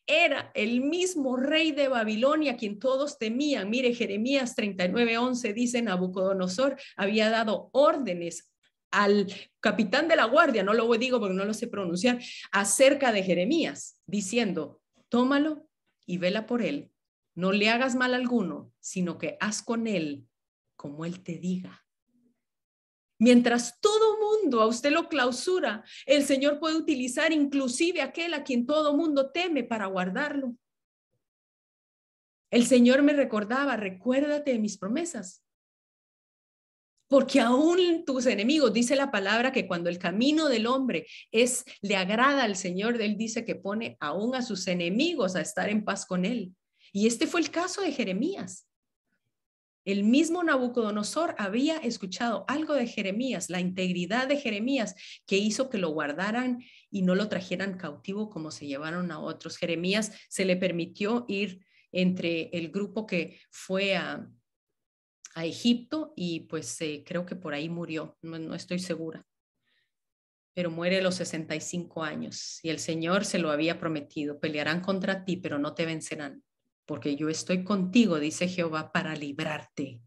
[0.06, 3.70] era el mismo rey de Babilonia quien todos temían.
[3.70, 8.52] Mire, Jeremías 39:11 dice, Nabucodonosor había dado órdenes
[8.92, 9.28] al
[9.62, 12.20] capitán de la guardia, no lo digo porque no lo sé pronunciar,
[12.52, 15.70] acerca de Jeremías, diciendo, tómalo
[16.06, 16.92] y vela por él
[17.40, 20.28] no le hagas mal alguno, sino que haz con él
[20.76, 21.86] como él te diga.
[23.18, 28.66] Mientras todo mundo a usted lo clausura, el Señor puede utilizar inclusive aquel a quien
[28.66, 30.56] todo mundo teme para guardarlo.
[32.52, 35.44] El Señor me recordaba, recuérdate de mis promesas.
[37.08, 41.96] Porque aún tus enemigos, dice la palabra que cuando el camino del hombre es le
[41.96, 46.06] agrada al Señor, él dice que pone aún a sus enemigos a estar en paz
[46.06, 46.54] con él.
[46.92, 48.70] Y este fue el caso de Jeremías.
[49.86, 54.94] El mismo Nabucodonosor había escuchado algo de Jeremías, la integridad de Jeremías,
[55.26, 59.58] que hizo que lo guardaran y no lo trajeran cautivo como se llevaron a otros.
[59.58, 64.30] Jeremías se le permitió ir entre el grupo que fue a,
[65.36, 69.26] Egipto y pues eh, creo que por ahí murió, no, estoy segura.
[70.54, 75.24] Pero muere a los 65 años y el Señor se lo había prometido, pelearán contra
[75.24, 76.44] ti, pero no te vencerán,
[76.90, 80.02] porque yo estoy contigo, dice Jehová, para librarte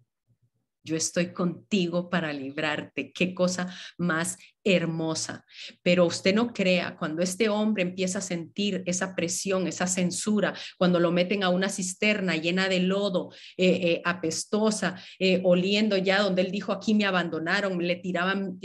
[0.84, 3.12] yo estoy contigo para librarte.
[3.12, 5.44] Qué cosa más hermosa.
[5.82, 10.98] Pero usted no crea, cuando este hombre empieza a sentir esa presión, esa censura, cuando
[10.98, 16.42] lo meten a una cisterna llena de lodo, eh, eh, apestosa, eh, oliendo ya donde
[16.42, 18.58] él dijo, aquí me abandonaron, le tiraban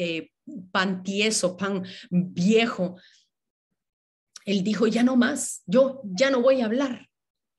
[0.72, 2.98] pan tieso, pan viejo.
[4.46, 7.07] Él dijo, ya no más, yo ya no voy a hablar.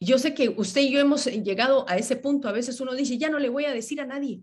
[0.00, 2.48] Yo sé que usted y yo hemos llegado a ese punto.
[2.48, 4.42] A veces uno dice, ya no le voy a decir a nadie,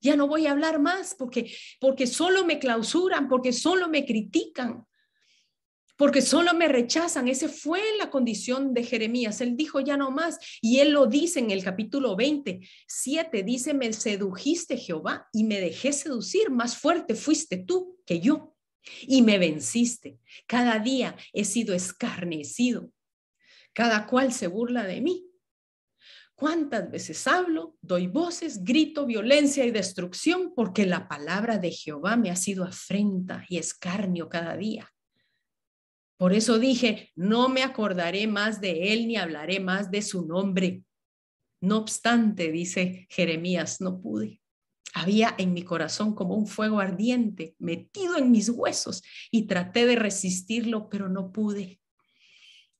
[0.00, 4.84] ya no voy a hablar más porque, porque solo me clausuran, porque solo me critican,
[5.96, 7.28] porque solo me rechazan.
[7.28, 9.40] Ese fue la condición de Jeremías.
[9.40, 10.38] Él dijo, ya no más.
[10.62, 15.92] Y él lo dice en el capítulo 27, dice, me sedujiste Jehová y me dejé
[15.92, 16.50] seducir.
[16.50, 18.54] Más fuerte fuiste tú que yo
[19.02, 20.18] y me venciste.
[20.46, 22.90] Cada día he sido escarnecido
[23.72, 25.26] cada cual se burla de mí.
[26.34, 32.30] ¿Cuántas veces hablo, doy voces, grito violencia y destrucción porque la palabra de Jehová me
[32.30, 34.90] ha sido afrenta y escarnio cada día?
[36.16, 40.82] Por eso dije, no me acordaré más de él ni hablaré más de su nombre.
[41.62, 44.40] No obstante, dice Jeremías, no pude.
[44.94, 49.96] Había en mi corazón como un fuego ardiente metido en mis huesos y traté de
[49.96, 51.80] resistirlo, pero no pude.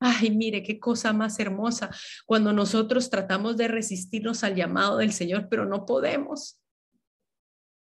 [0.00, 1.90] Ay, mire, qué cosa más hermosa
[2.24, 6.58] cuando nosotros tratamos de resistirnos al llamado del Señor, pero no podemos.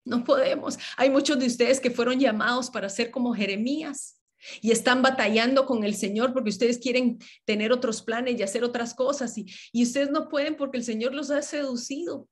[0.04, 0.78] No podemos.
[0.96, 4.20] Hay muchos de ustedes que fueron llamados para ser como Jeremías
[4.60, 8.94] y están batallando con el Señor porque ustedes quieren tener otros planes y hacer otras
[8.94, 12.28] cosas y, y ustedes no pueden porque el Señor los ha seducido.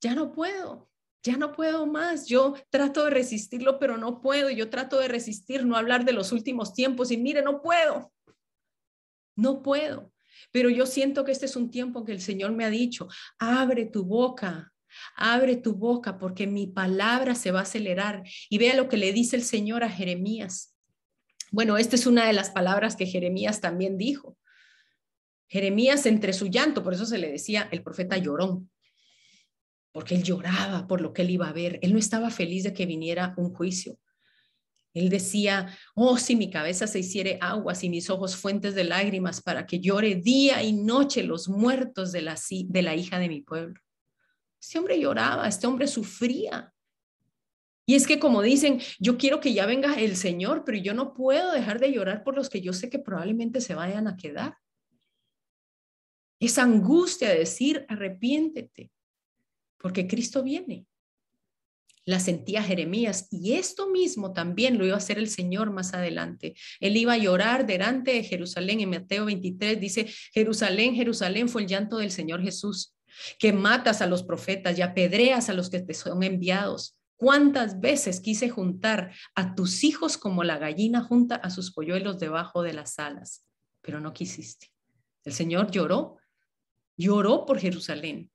[0.00, 0.91] Ya no puedo
[1.22, 5.64] ya no puedo más, yo trato de resistirlo, pero no puedo, yo trato de resistir,
[5.64, 8.12] no hablar de los últimos tiempos y mire, no puedo,
[9.36, 10.12] no puedo,
[10.50, 13.08] pero yo siento que este es un tiempo que el Señor me ha dicho,
[13.38, 14.72] abre tu boca,
[15.14, 19.12] abre tu boca porque mi palabra se va a acelerar y vea lo que le
[19.12, 20.74] dice el Señor a Jeremías.
[21.52, 24.36] Bueno, esta es una de las palabras que Jeremías también dijo.
[25.48, 28.70] Jeremías entre su llanto, por eso se le decía el profeta llorón,
[29.92, 31.78] porque él lloraba por lo que él iba a ver.
[31.82, 33.98] Él no estaba feliz de que viniera un juicio.
[34.94, 39.40] Él decía, oh, si mi cabeza se hiciere aguas y mis ojos fuentes de lágrimas
[39.40, 43.40] para que llore día y noche los muertos de la, de la hija de mi
[43.40, 43.80] pueblo.
[44.60, 46.72] Este hombre lloraba, este hombre sufría.
[47.86, 51.14] Y es que como dicen, yo quiero que ya venga el Señor, pero yo no
[51.14, 54.56] puedo dejar de llorar por los que yo sé que probablemente se vayan a quedar.
[56.38, 58.92] Esa angustia de decir, arrepiéntete,
[59.82, 60.86] porque Cristo viene.
[62.04, 66.54] La sentía Jeremías y esto mismo también lo iba a hacer el Señor más adelante.
[66.80, 68.80] Él iba a llorar delante de Jerusalén.
[68.80, 72.96] En Mateo 23 dice, Jerusalén, Jerusalén fue el llanto del Señor Jesús,
[73.38, 76.96] que matas a los profetas y apedreas a los que te son enviados.
[77.14, 82.64] ¿Cuántas veces quise juntar a tus hijos como la gallina junta a sus polluelos debajo
[82.64, 83.44] de las alas?
[83.80, 84.72] Pero no quisiste.
[85.22, 86.16] El Señor lloró,
[86.96, 88.32] lloró por Jerusalén,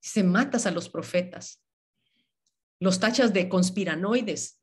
[0.00, 1.62] se matas a los profetas,
[2.80, 4.60] los tachas de conspiranoides,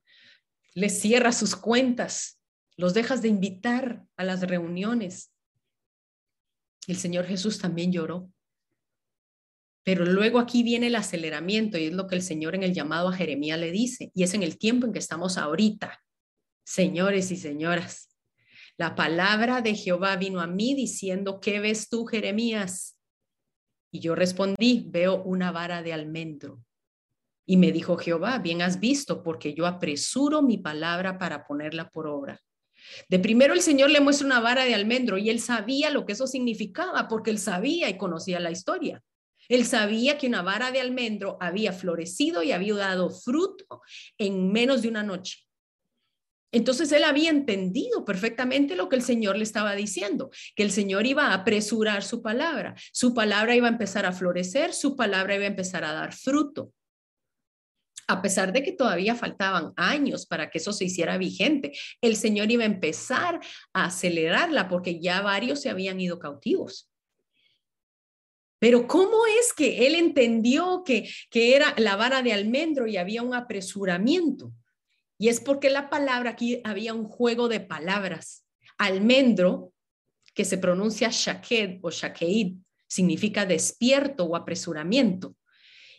[0.74, 2.42] les cierras sus cuentas,
[2.76, 5.32] los dejas de invitar a las reuniones.
[6.88, 8.32] El Señor Jesús también lloró.
[9.84, 13.08] Pero luego aquí viene el aceleramiento y es lo que el Señor en el llamado
[13.08, 16.04] a Jeremías le dice, y es en el tiempo en que estamos ahorita.
[16.66, 18.10] Señores y señoras,
[18.78, 22.97] la palabra de Jehová vino a mí diciendo, ¿qué ves tú, Jeremías?
[23.98, 26.64] Y yo respondí, veo una vara de almendro.
[27.48, 32.06] Y me dijo Jehová, bien has visto, porque yo apresuro mi palabra para ponerla por
[32.06, 32.40] obra.
[33.10, 36.14] De primero el Señor le muestra una vara de almendro y él sabía lo que
[36.14, 39.02] eso significaba, porque él sabía y conocía la historia.
[39.50, 43.82] Él sabía que una vara de almendro había florecido y había dado fruto
[44.20, 45.47] en menos de una noche.
[46.58, 51.06] Entonces él había entendido perfectamente lo que el Señor le estaba diciendo, que el Señor
[51.06, 55.44] iba a apresurar su palabra, su palabra iba a empezar a florecer, su palabra iba
[55.44, 56.74] a empezar a dar fruto.
[58.08, 62.50] A pesar de que todavía faltaban años para que eso se hiciera vigente, el Señor
[62.50, 63.40] iba a empezar
[63.74, 66.90] a acelerarla porque ya varios se habían ido cautivos.
[68.58, 73.22] Pero ¿cómo es que él entendió que, que era la vara de almendro y había
[73.22, 74.52] un apresuramiento?
[75.18, 78.46] Y es porque la palabra aquí había un juego de palabras.
[78.78, 79.74] Almendro,
[80.34, 82.58] que se pronuncia shaked o shakeid,
[82.88, 85.36] significa despierto o apresuramiento.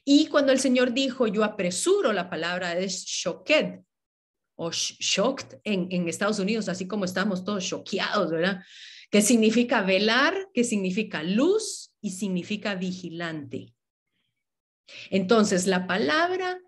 [0.04, 3.80] Y cuando el Señor dijo, yo apresuro, la palabra es shoked
[4.56, 8.62] o shocked en, en Estados Unidos, así como estamos todos choqueados, ¿verdad?
[9.10, 13.74] Que significa velar, que significa luz y significa vigilante.
[15.10, 16.60] Entonces, la palabra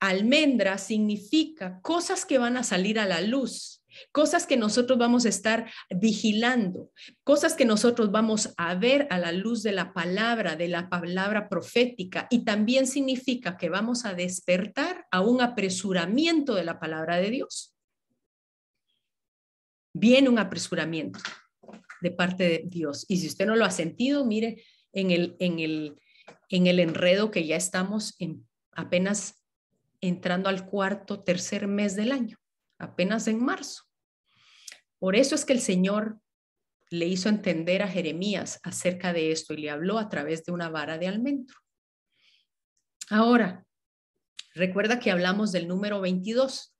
[0.00, 3.82] almendra significa cosas que van a salir a la luz,
[4.12, 6.92] cosas que nosotros vamos a estar vigilando,
[7.24, 11.48] cosas que nosotros vamos a ver a la luz de la palabra, de la palabra
[11.48, 17.30] profética, y también significa que vamos a despertar a un apresuramiento de la palabra de
[17.30, 17.74] Dios.
[19.94, 21.18] Viene un apresuramiento
[22.00, 23.04] de parte de Dios.
[23.08, 25.96] Y si usted no lo ha sentido, mire en el, en el,
[26.48, 29.37] en el enredo que ya estamos en apenas
[30.00, 32.38] entrando al cuarto, tercer mes del año,
[32.78, 33.84] apenas en marzo.
[34.98, 36.20] Por eso es que el Señor
[36.90, 40.68] le hizo entender a Jeremías acerca de esto y le habló a través de una
[40.68, 41.56] vara de almendro.
[43.10, 43.64] Ahora,
[44.54, 46.74] recuerda que hablamos del número 22,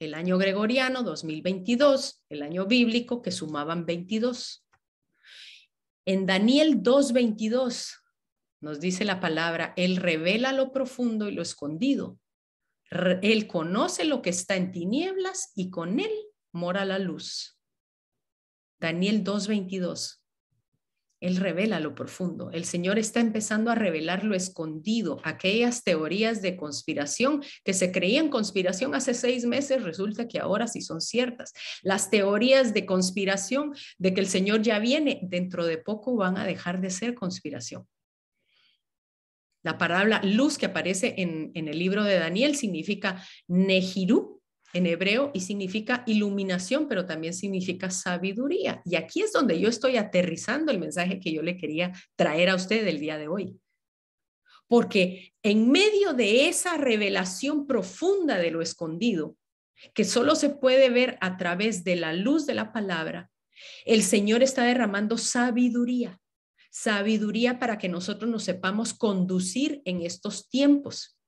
[0.00, 4.66] el año gregoriano 2022, el año bíblico que sumaban 22.
[6.06, 7.98] En Daniel 2.22
[8.62, 12.18] nos dice la palabra, Él revela lo profundo y lo escondido.
[12.90, 16.10] Él conoce lo que está en tinieblas y con Él
[16.52, 17.58] mora la luz.
[18.80, 20.20] Daniel 2.22.
[21.20, 22.50] Él revela lo profundo.
[22.50, 28.30] El Señor está empezando a revelar lo escondido, aquellas teorías de conspiración que se creían
[28.30, 31.52] conspiración hace seis meses, resulta que ahora sí son ciertas.
[31.82, 36.46] Las teorías de conspiración de que el Señor ya viene, dentro de poco van a
[36.46, 37.86] dejar de ser conspiración.
[39.62, 44.40] La palabra luz que aparece en, el libro de Daniel significa Nejiru,
[44.72, 48.80] en hebreo y significa iluminación, pero también significa sabiduría.
[48.84, 52.54] Y aquí es donde yo estoy aterrizando el mensaje que yo le quería traer a
[52.54, 53.58] usted el día de hoy.
[54.68, 59.36] Porque en medio de esa revelación profunda de lo escondido,
[59.94, 63.30] que solo se puede ver a través de la luz de la palabra,
[63.84, 66.19] el Señor está derramando sabiduría,
[66.70, 71.18] sabiduría para que nosotros nos sepamos conducir en estos tiempos.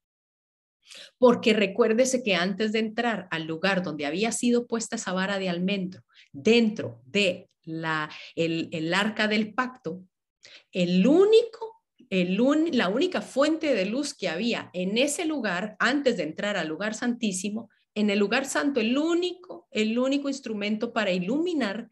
[1.19, 5.49] Porque recuérdese que antes de entrar al lugar donde había sido puesta esa vara de
[5.49, 10.03] almendro, dentro de la, el, arca del pacto,
[10.71, 12.37] el único, el
[12.77, 16.95] la única fuente de luz que había en ese lugar, antes de entrar al lugar
[16.95, 21.91] santísimo, en el lugar santo, el único, el único instrumento para iluminar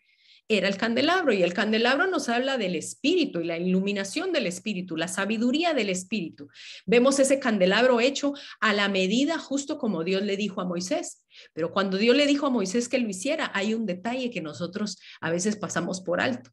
[0.51, 4.96] era el candelabro y el candelabro nos habla del espíritu y la iluminación del espíritu,
[4.96, 6.48] la sabiduría del espíritu.
[6.86, 11.24] Vemos ese candelabro hecho a la medida justo como Dios le dijo a Moisés.
[11.53, 14.98] Pero cuando Dios le dijo a Moisés que lo hiciera, hay un detalle que nosotros
[15.20, 16.51] a veces pasamos por alto.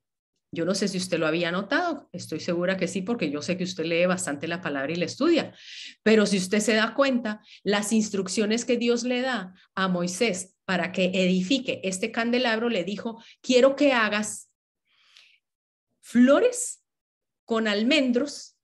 [0.51, 3.57] Yo no sé si usted lo había notado, estoy segura que sí, porque yo sé
[3.57, 5.53] que usted lee bastante la palabra y la estudia.
[6.03, 10.91] Pero si usted se da cuenta, las instrucciones que Dios le da a Moisés para
[10.91, 14.51] que edifique este candelabro, le dijo, quiero que hagas
[16.01, 16.83] flores
[17.45, 18.57] con almendros,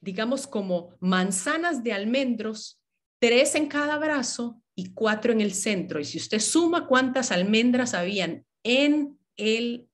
[0.00, 2.80] digamos como manzanas de almendros,
[3.18, 6.00] tres en cada brazo y cuatro en el centro.
[6.00, 9.86] Y si usted suma cuántas almendras habían en el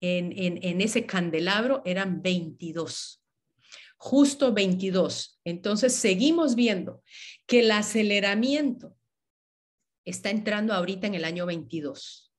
[0.00, 3.20] en, ese candelabro eran 22,
[3.96, 5.40] justo 22.
[5.42, 7.02] Entonces seguimos viendo
[7.46, 8.96] que el aceleramiento
[10.08, 12.32] está entrando ahorita en el año 22.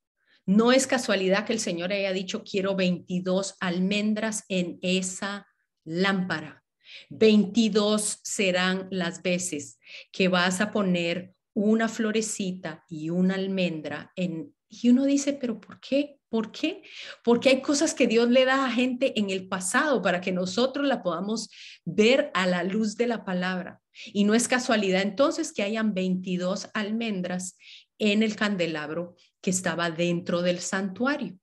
[0.46, 5.48] No es casualidad que el Señor haya dicho, quiero 22 almendras en esa
[5.84, 6.64] lámpara.
[7.10, 9.78] 22 serán las veces
[10.12, 14.56] que vas a poner una florecita y una almendra en...
[14.68, 16.19] Y uno dice, pero ¿por qué?
[16.30, 16.84] ¿Por qué?
[17.24, 20.86] Porque hay cosas que Dios le da a gente en el pasado para que nosotros
[20.88, 21.50] la podamos
[21.86, 23.82] ver a la luz de la palabra.
[24.06, 27.58] Y no es casualidad entonces que hayan 22 almendras
[27.98, 31.38] en el candelabro que estaba dentro del santuario.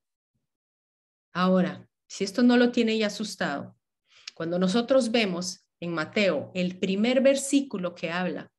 [1.33, 3.77] Ahora, si esto no lo tiene ya asustado,
[4.35, 8.53] cuando nosotros vemos en Mateo el primer versículo que habla,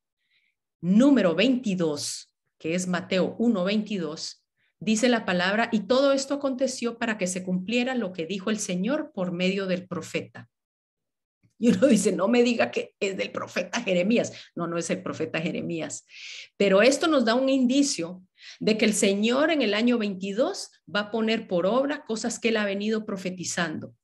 [0.82, 4.44] número 22, que es Mateo 1:22,
[4.80, 8.60] dice la palabra, y todo esto aconteció para que se cumpliera lo que dijo el
[8.60, 10.50] Señor por medio del profeta.
[11.60, 14.32] Y uno dice, no me diga que es del profeta Jeremías.
[14.56, 16.06] No, no es el profeta Jeremías.
[16.56, 18.24] Pero esto nos da un indicio
[18.60, 22.50] de que el Señor en el año 22 va a poner por obra cosas que
[22.50, 23.96] él ha venido profetizando.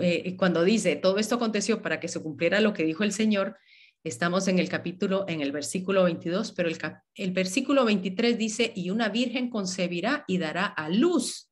[0.00, 3.56] Eh, cuando dice, todo esto aconteció para que se cumpliera lo que dijo el Señor,
[4.04, 6.78] Estamos en el capítulo, en el versículo 22, pero el,
[7.14, 11.47] el versículo 23 dice, y una virgen concebirá y dará a luz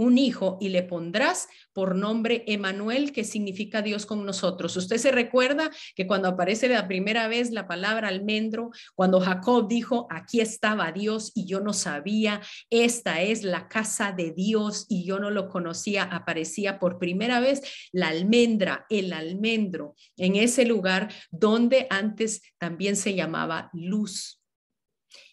[0.00, 4.74] un hijo y le pondrás por nombre Emanuel, que significa Dios con nosotros.
[4.74, 10.06] Usted se recuerda que cuando aparece la primera vez la palabra almendro, cuando Jacob dijo,
[10.10, 12.40] aquí estaba Dios y yo no sabía,
[12.70, 17.60] esta es la casa de Dios y yo no lo conocía, aparecía por primera vez
[17.92, 24.40] la almendra, el almendro, en ese lugar donde antes también se llamaba luz.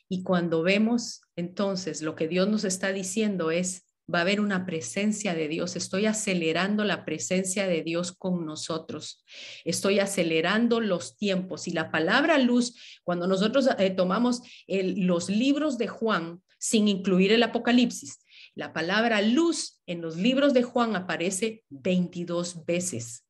[0.09, 4.65] Y cuando vemos entonces lo que Dios nos está diciendo es, va a haber una
[4.65, 5.75] presencia de Dios.
[5.75, 9.23] Estoy acelerando la presencia de Dios con nosotros.
[9.65, 11.67] Estoy acelerando los tiempos.
[11.67, 17.43] Y la palabra luz, cuando nosotros eh, tomamos los libros de Juan, sin incluir el
[17.43, 18.19] Apocalipsis,
[18.55, 23.25] la palabra luz en los libros de Juan aparece 22 veces,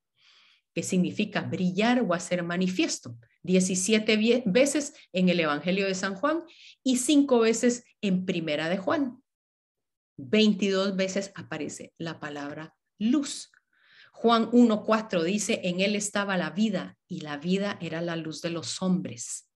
[0.74, 3.18] que significa brillar o hacer manifiesto.
[3.44, 6.44] 17 veces en el Evangelio de San Juan
[6.84, 9.22] y 5 veces en Primera de Juan.
[10.18, 13.52] 22 veces aparece la palabra luz.
[14.12, 18.50] Juan 1.4 dice, en él estaba la vida y la vida era la luz de
[18.50, 19.48] los hombres.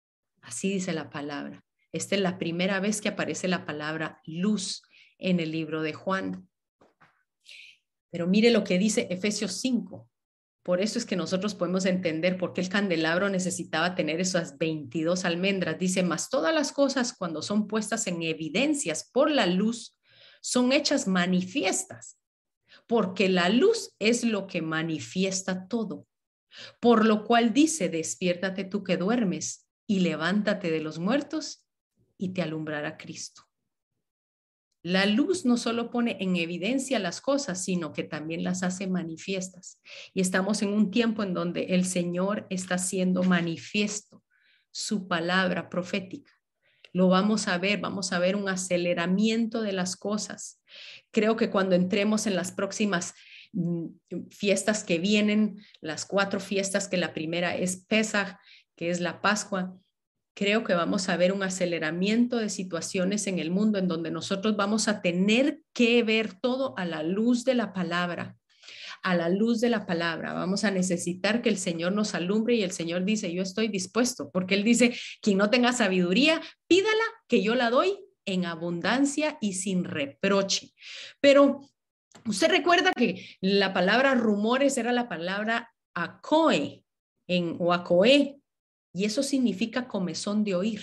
[0.41, 1.65] Así dice la palabra.
[1.91, 4.83] Esta es la primera vez que aparece la palabra luz
[5.17, 6.47] en el libro de Juan.
[8.11, 10.07] Pero mire lo que dice Efesios 5.
[10.63, 15.25] Por eso es que nosotros podemos entender por qué el candelabro necesitaba tener esas 22
[15.25, 15.79] almendras.
[15.79, 19.97] Dice, más todas las cosas cuando son puestas en evidencias por la luz,
[20.41, 22.19] son hechas manifiestas,
[22.87, 26.07] porque la luz es lo que manifiesta todo.
[26.81, 31.65] Por lo cual dice, despiértate tú que duermes y levántate de los muertos
[32.17, 33.43] y te alumbrará Cristo.
[34.83, 39.79] La luz no solo pone en evidencia las cosas, sino que también las hace manifiestas.
[40.13, 44.23] Y estamos en un tiempo en donde el Señor está haciendo manifiesto
[44.71, 46.40] su palabra profética
[46.93, 50.61] lo vamos a ver, vamos a ver un aceleramiento de las cosas.
[51.11, 53.13] Creo que cuando entremos en las próximas
[53.53, 53.87] mm,
[54.29, 58.37] fiestas que vienen, las cuatro fiestas, que la primera es Pesach,
[58.75, 59.77] que es la Pascua,
[60.33, 64.55] creo que vamos a ver un aceleramiento de situaciones en el mundo en donde nosotros
[64.55, 68.37] vamos a tener que ver todo a la luz de la palabra
[69.03, 70.33] a la luz de la palabra.
[70.33, 74.29] Vamos a necesitar que el Señor nos alumbre y el Señor dice, yo estoy dispuesto,
[74.31, 79.53] porque Él dice, quien no tenga sabiduría, pídala, que yo la doy en abundancia y
[79.53, 80.71] sin reproche.
[81.19, 81.61] Pero
[82.25, 86.85] usted recuerda que la palabra rumores era la palabra acoe
[87.27, 88.41] en, o acoe,
[88.93, 90.81] y eso significa comezón de oír.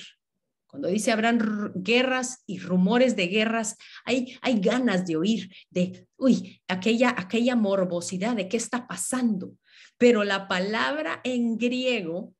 [0.69, 6.61] Cuando dice habrán guerras y rumores de guerras, hay, hay ganas de oír, de, uy,
[6.69, 9.55] aquella, aquella morbosidad de qué está pasando.
[9.97, 12.35] Pero la palabra en griego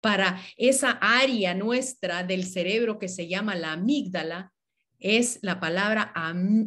[0.00, 4.52] para esa área nuestra del cerebro que se llama la amígdala
[5.00, 6.12] es la palabra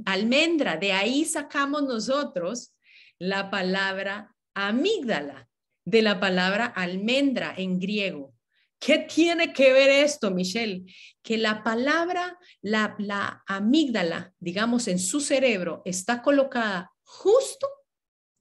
[0.06, 0.76] almendra.
[0.76, 2.74] De ahí sacamos nosotros
[3.18, 5.48] la palabra amígdala,
[5.86, 8.35] de la palabra almendra en griego.
[8.80, 10.86] ¿Qué tiene que ver esto, Michelle?
[11.24, 17.68] Que la palabra, la, la amígdala, digamos, en su cerebro está colocada justo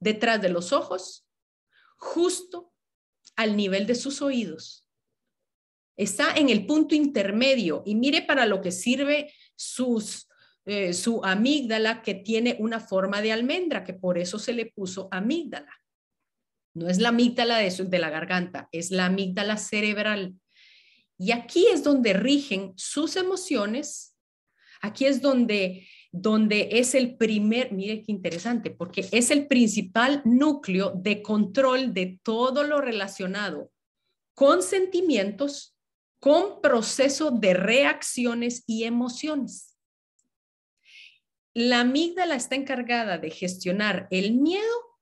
[0.00, 1.26] detrás de los ojos,
[1.96, 2.72] justo
[3.36, 4.86] al nivel de sus oídos.
[5.96, 10.28] Está en el punto intermedio y mire para lo que sirve sus,
[10.64, 15.08] eh, su amígdala que tiene una forma de almendra, que por eso se le puso
[15.10, 15.72] amígdala.
[16.74, 20.34] No es la amígdala de, de la garganta, es la amígdala cerebral.
[21.16, 24.16] Y aquí es donde rigen sus emociones.
[24.82, 30.92] Aquí es donde, donde es el primer, mire qué interesante, porque es el principal núcleo
[30.94, 33.70] de control de todo lo relacionado
[34.34, 35.76] con sentimientos,
[36.18, 39.76] con proceso de reacciones y emociones.
[41.54, 44.93] La amígdala está encargada de gestionar el miedo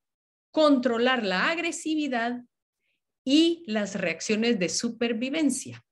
[0.53, 2.43] controlar la agresividad
[3.25, 5.85] y las reacciones de supervivencia.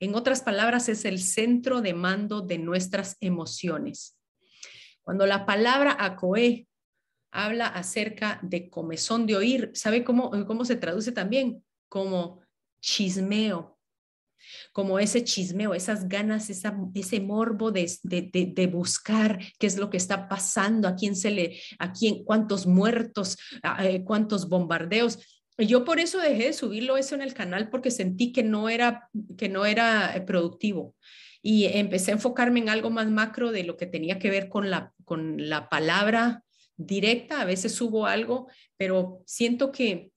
[0.00, 4.18] En otras palabras, es el centro de mando de nuestras emociones.
[5.02, 6.66] Cuando la palabra acoe
[7.32, 11.64] habla acerca de comezón de oír, ¿sabe cómo, cómo se traduce también?
[11.88, 12.40] Como
[12.80, 13.79] chismeo,
[14.72, 20.28] como ese chismeo, esas ganas, ese morbo de, de, buscar qué es lo que está
[20.28, 23.38] pasando, a quién se le, a quién, cuántos muertos,
[23.82, 25.18] eh, cuántos bombardeos.
[25.58, 29.08] Yo por eso dejé de subirlo eso en el canal porque sentí que no era,
[29.36, 30.94] que no era eh, productivo
[31.42, 34.70] y empecé a enfocarme en algo más macro de lo que tenía que ver con
[34.70, 36.44] la, con la palabra
[36.76, 37.40] directa.
[37.40, 40.10] A veces subo algo, pero siento que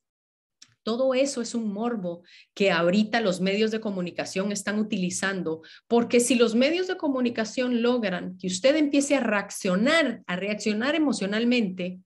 [0.84, 2.24] Todo eso es un morbo
[2.54, 8.38] que ahorita los medios de comunicación están utilizando, porque si los medios de comunicación logran
[8.38, 12.00] que usted empiece a reaccionar, a reaccionar emocionalmente,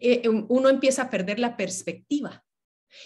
[0.00, 2.42] eh, uno empieza a perder la perspectiva.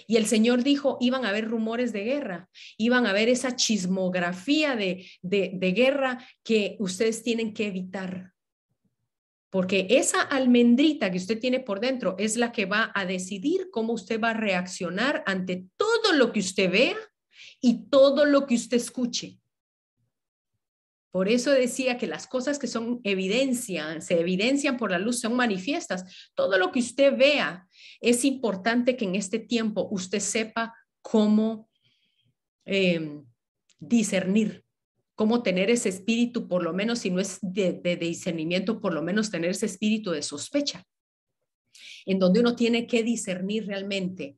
[0.07, 4.77] Y el Señor dijo, iban a haber rumores de guerra, iban a haber esa chismografía
[4.77, 8.33] de, de guerra que ustedes tienen que evitar.
[9.51, 13.95] Porque esa almendrita que usted tiene por dentro es la que va a decidir cómo
[13.95, 16.97] usted va a reaccionar ante todo lo que usted vea
[17.61, 19.39] y todo lo que usted escuche.
[21.11, 25.35] Por eso decía que las cosas que son evidencia, se evidencian por la luz, son
[25.35, 26.31] manifiestas.
[26.35, 27.67] Todo lo que usted vea,
[28.01, 31.71] es importante que en este tiempo usted sepa cómo
[32.67, 33.25] em,
[33.79, 34.65] discernir,
[35.19, 39.33] cómo tener ese espíritu, por lo menos si no es de, discernimiento, por lo menos
[39.33, 40.85] tener ese espíritu de sospecha,
[42.07, 44.37] en donde uno tiene que discernir realmente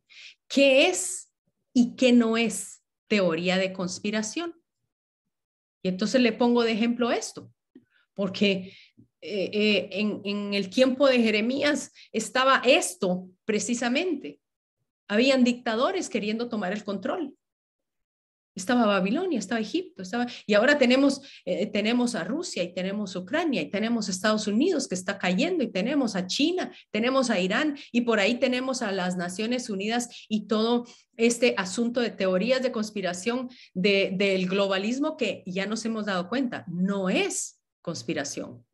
[0.48, 1.34] qué es
[1.74, 4.54] y qué no es teoría de conspiración.
[5.82, 7.52] Y entonces le pongo de ejemplo esto,
[8.14, 8.74] porque
[9.20, 14.40] eh, eh, en, en el tiempo de Jeremías estaba esto precisamente.
[15.08, 17.36] Habían dictadores queriendo tomar el control.
[18.54, 23.62] Estaba Babilonia, estaba Egipto, estaba y ahora tenemos eh, tenemos a Rusia y tenemos Ucrania
[23.62, 28.00] y tenemos Estados Unidos que está cayendo y tenemos a China, tenemos a Irán y
[28.00, 30.86] por ahí tenemos a las Naciones Unidas y todo
[31.16, 36.64] este asunto de teorías de conspiración de, del globalismo que ya nos hemos dado cuenta,
[36.66, 38.64] no es conspiración.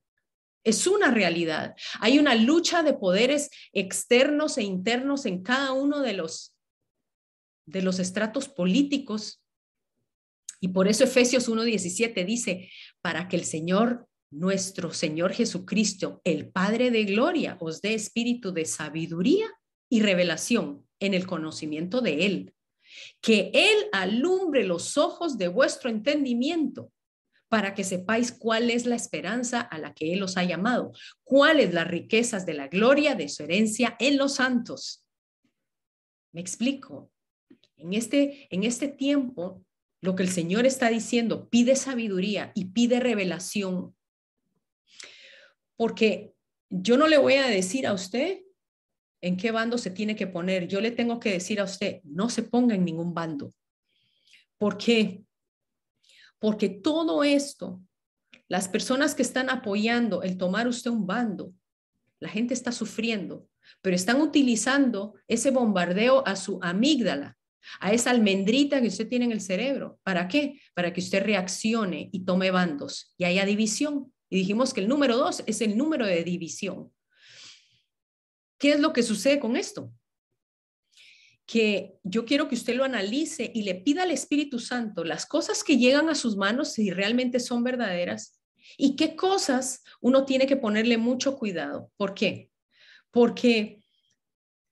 [0.64, 1.76] Es una realidad.
[2.00, 6.54] Hay una lucha de poderes externos e internos en cada uno de los
[7.66, 9.42] de los estratos políticos
[10.60, 12.70] y por eso Efesios 1.17 dice,
[13.02, 18.64] para que el Señor, nuestro Señor Jesucristo, el Padre de Gloria, os dé espíritu de
[18.64, 19.46] sabiduría
[19.88, 22.54] y revelación en el conocimiento de Él.
[23.20, 26.92] Que Él alumbre los ojos de vuestro entendimiento
[27.48, 30.92] para que sepáis cuál es la esperanza a la que Él os ha llamado,
[31.22, 35.04] cuáles las riquezas de la gloria de su herencia en los santos.
[36.32, 37.10] Me explico.
[37.76, 39.65] En este, en este tiempo
[40.00, 43.94] lo que el Señor está diciendo, pide sabiduría y pide revelación.
[45.76, 46.32] Porque
[46.70, 48.40] yo no le voy a decir a usted
[49.20, 50.68] en qué bando se tiene que poner.
[50.68, 53.54] Yo le tengo que decir a usted, no se ponga en ningún bando.
[54.58, 55.22] ¿Por qué?
[56.38, 57.82] Porque todo esto,
[58.48, 61.52] las personas que están apoyando el tomar usted un bando,
[62.20, 63.48] la gente está sufriendo,
[63.82, 67.36] pero están utilizando ese bombardeo a su amígdala
[67.80, 69.98] a esa almendrita que usted tiene en el cerebro.
[70.02, 70.60] ¿Para qué?
[70.74, 74.12] Para que usted reaccione y tome bandos y haya división.
[74.28, 76.92] Y dijimos que el número dos es el número de división.
[78.58, 79.92] ¿Qué es lo que sucede con esto?
[81.46, 85.62] Que yo quiero que usted lo analice y le pida al Espíritu Santo las cosas
[85.62, 88.40] que llegan a sus manos si realmente son verdaderas
[88.76, 91.90] y qué cosas uno tiene que ponerle mucho cuidado.
[91.96, 92.50] ¿Por qué?
[93.10, 93.82] Porque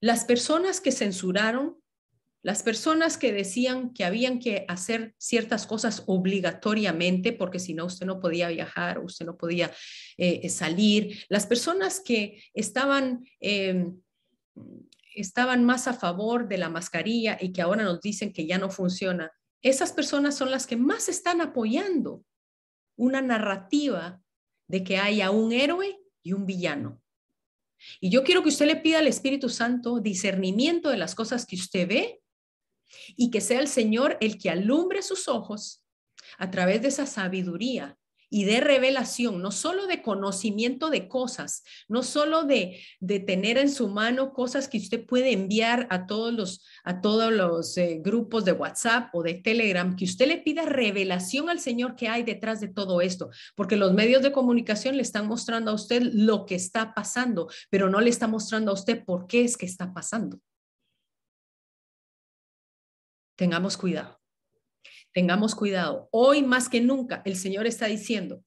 [0.01, 1.79] las personas que censuraron
[2.45, 8.05] las personas que decían que habían que hacer ciertas cosas obligatoriamente, porque si no, usted
[8.05, 9.73] no podía viajar, usted no podía
[10.19, 11.25] eh, salir.
[11.31, 13.99] Las personas que estaban, em,
[15.15, 18.69] estaban más a favor de la mascarilla y que ahora nos dicen que ya no
[18.69, 19.33] funciona,
[19.63, 22.27] esas personas son las que más están apoyando
[22.95, 24.21] una narrativa
[24.69, 27.01] de que haya un héroe y un villano.
[28.01, 31.57] Y yo quiero que usted le pida al Espíritu Santo discernimiento de las cosas que
[31.57, 32.21] usted ve
[33.17, 35.85] y que sea el Señor el que alumbre sus ojos
[36.39, 37.97] a través de esa sabiduría
[38.35, 42.81] y de revelación, no solo de conocimiento de cosas, no solo de,
[43.29, 47.77] tener en su mano cosas que usted puede enviar a todos los, a todos los
[47.77, 52.09] eh, grupos de WhatsApp o de Telegram, que usted le pida revelación al Señor que
[52.09, 56.03] hay detrás de todo esto, porque los medios de comunicación le están mostrando a usted
[56.03, 59.67] lo que está pasando, pero no le está mostrando a usted por qué es que
[59.67, 60.41] está pasando.
[63.37, 64.20] Tengamos cuidado.
[65.12, 66.09] Tengamos cuidado.
[66.12, 68.45] Hoy más que nunca el Señor está diciendo,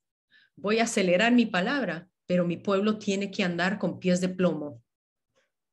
[0.56, 4.82] voy a acelerar mi palabra, pero mi pueblo tiene que andar con pies de plomo.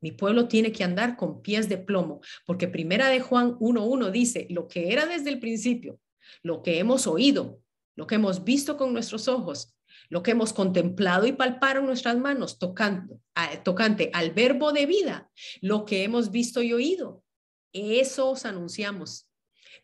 [0.00, 4.46] Mi pueblo tiene que andar con pies de plomo, porque primera de Juan 1.1 dice,
[4.50, 5.98] lo que era desde el principio,
[6.42, 7.60] lo que hemos oído,
[7.96, 9.74] lo que hemos visto con nuestros ojos,
[10.10, 13.20] lo que hemos contemplado y palpado en nuestras manos, tocando,
[13.62, 17.23] tocante al verbo de vida, lo que hemos visto y oído,
[17.74, 19.28] eso os anunciamos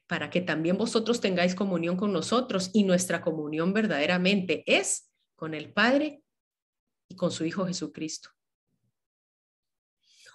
[0.06, 5.72] para que también vosotros tengáis comunión con nosotros y nuestra comunión verdaderamente es con el
[5.72, 6.22] Padre
[7.08, 8.30] y con su Hijo Jesucristo.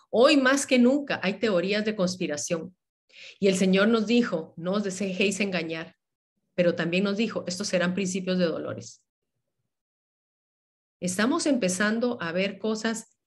[0.10, 2.76] Hoy más que nunca hay teorías de conspiración.
[3.40, 5.96] Y el Señor nos dijo, no os dejéis engañar,
[6.54, 9.04] pero también nos dijo, estos serán principios de dolores.
[11.02, 13.18] Estamos empezando a ver cosas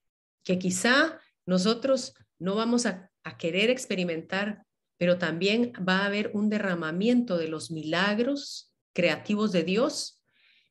[0.43, 4.65] que quizá nosotros no vamos a, a querer experimentar,
[4.97, 10.21] pero también va a haber un derramamiento de los milagros creativos de Dios,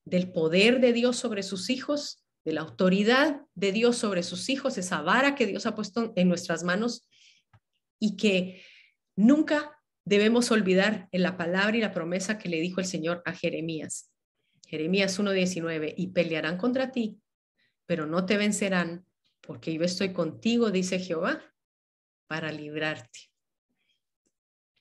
[0.05, 4.79] del poder de Dios sobre sus hijos, de la autoridad de Dios sobre sus hijos,
[4.79, 7.07] esa vara que Dios ha puesto en nuestras manos
[7.99, 8.63] y que
[9.17, 13.33] nunca debemos olvidar en la palabra y la promesa que le dijo el Señor a
[13.33, 14.11] Jeremías.
[14.67, 17.19] Jeremías 1:19, y pelearán contra ti,
[17.87, 19.07] pero no te vencerán,
[19.41, 21.43] porque yo estoy contigo, dice Jehová,
[22.29, 23.31] para librarte.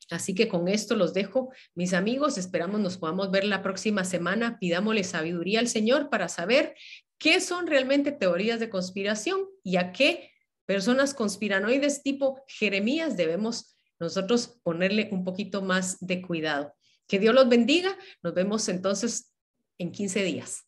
[0.10, 2.38] Así que con esto los dejo, mis amigos.
[2.38, 4.58] Esperamos nos podamos ver la próxima semana.
[4.60, 6.76] Pidámosle sabiduría al Señor para saber
[7.18, 10.32] qué son realmente teorías de conspiración y a qué
[10.66, 16.74] personas conspiranoides tipo Jeremías debemos nosotros ponerle un poquito más de cuidado.
[17.08, 17.98] Que Dios los bendiga.
[18.22, 19.34] Nos vemos entonces
[19.78, 20.67] en 15 días.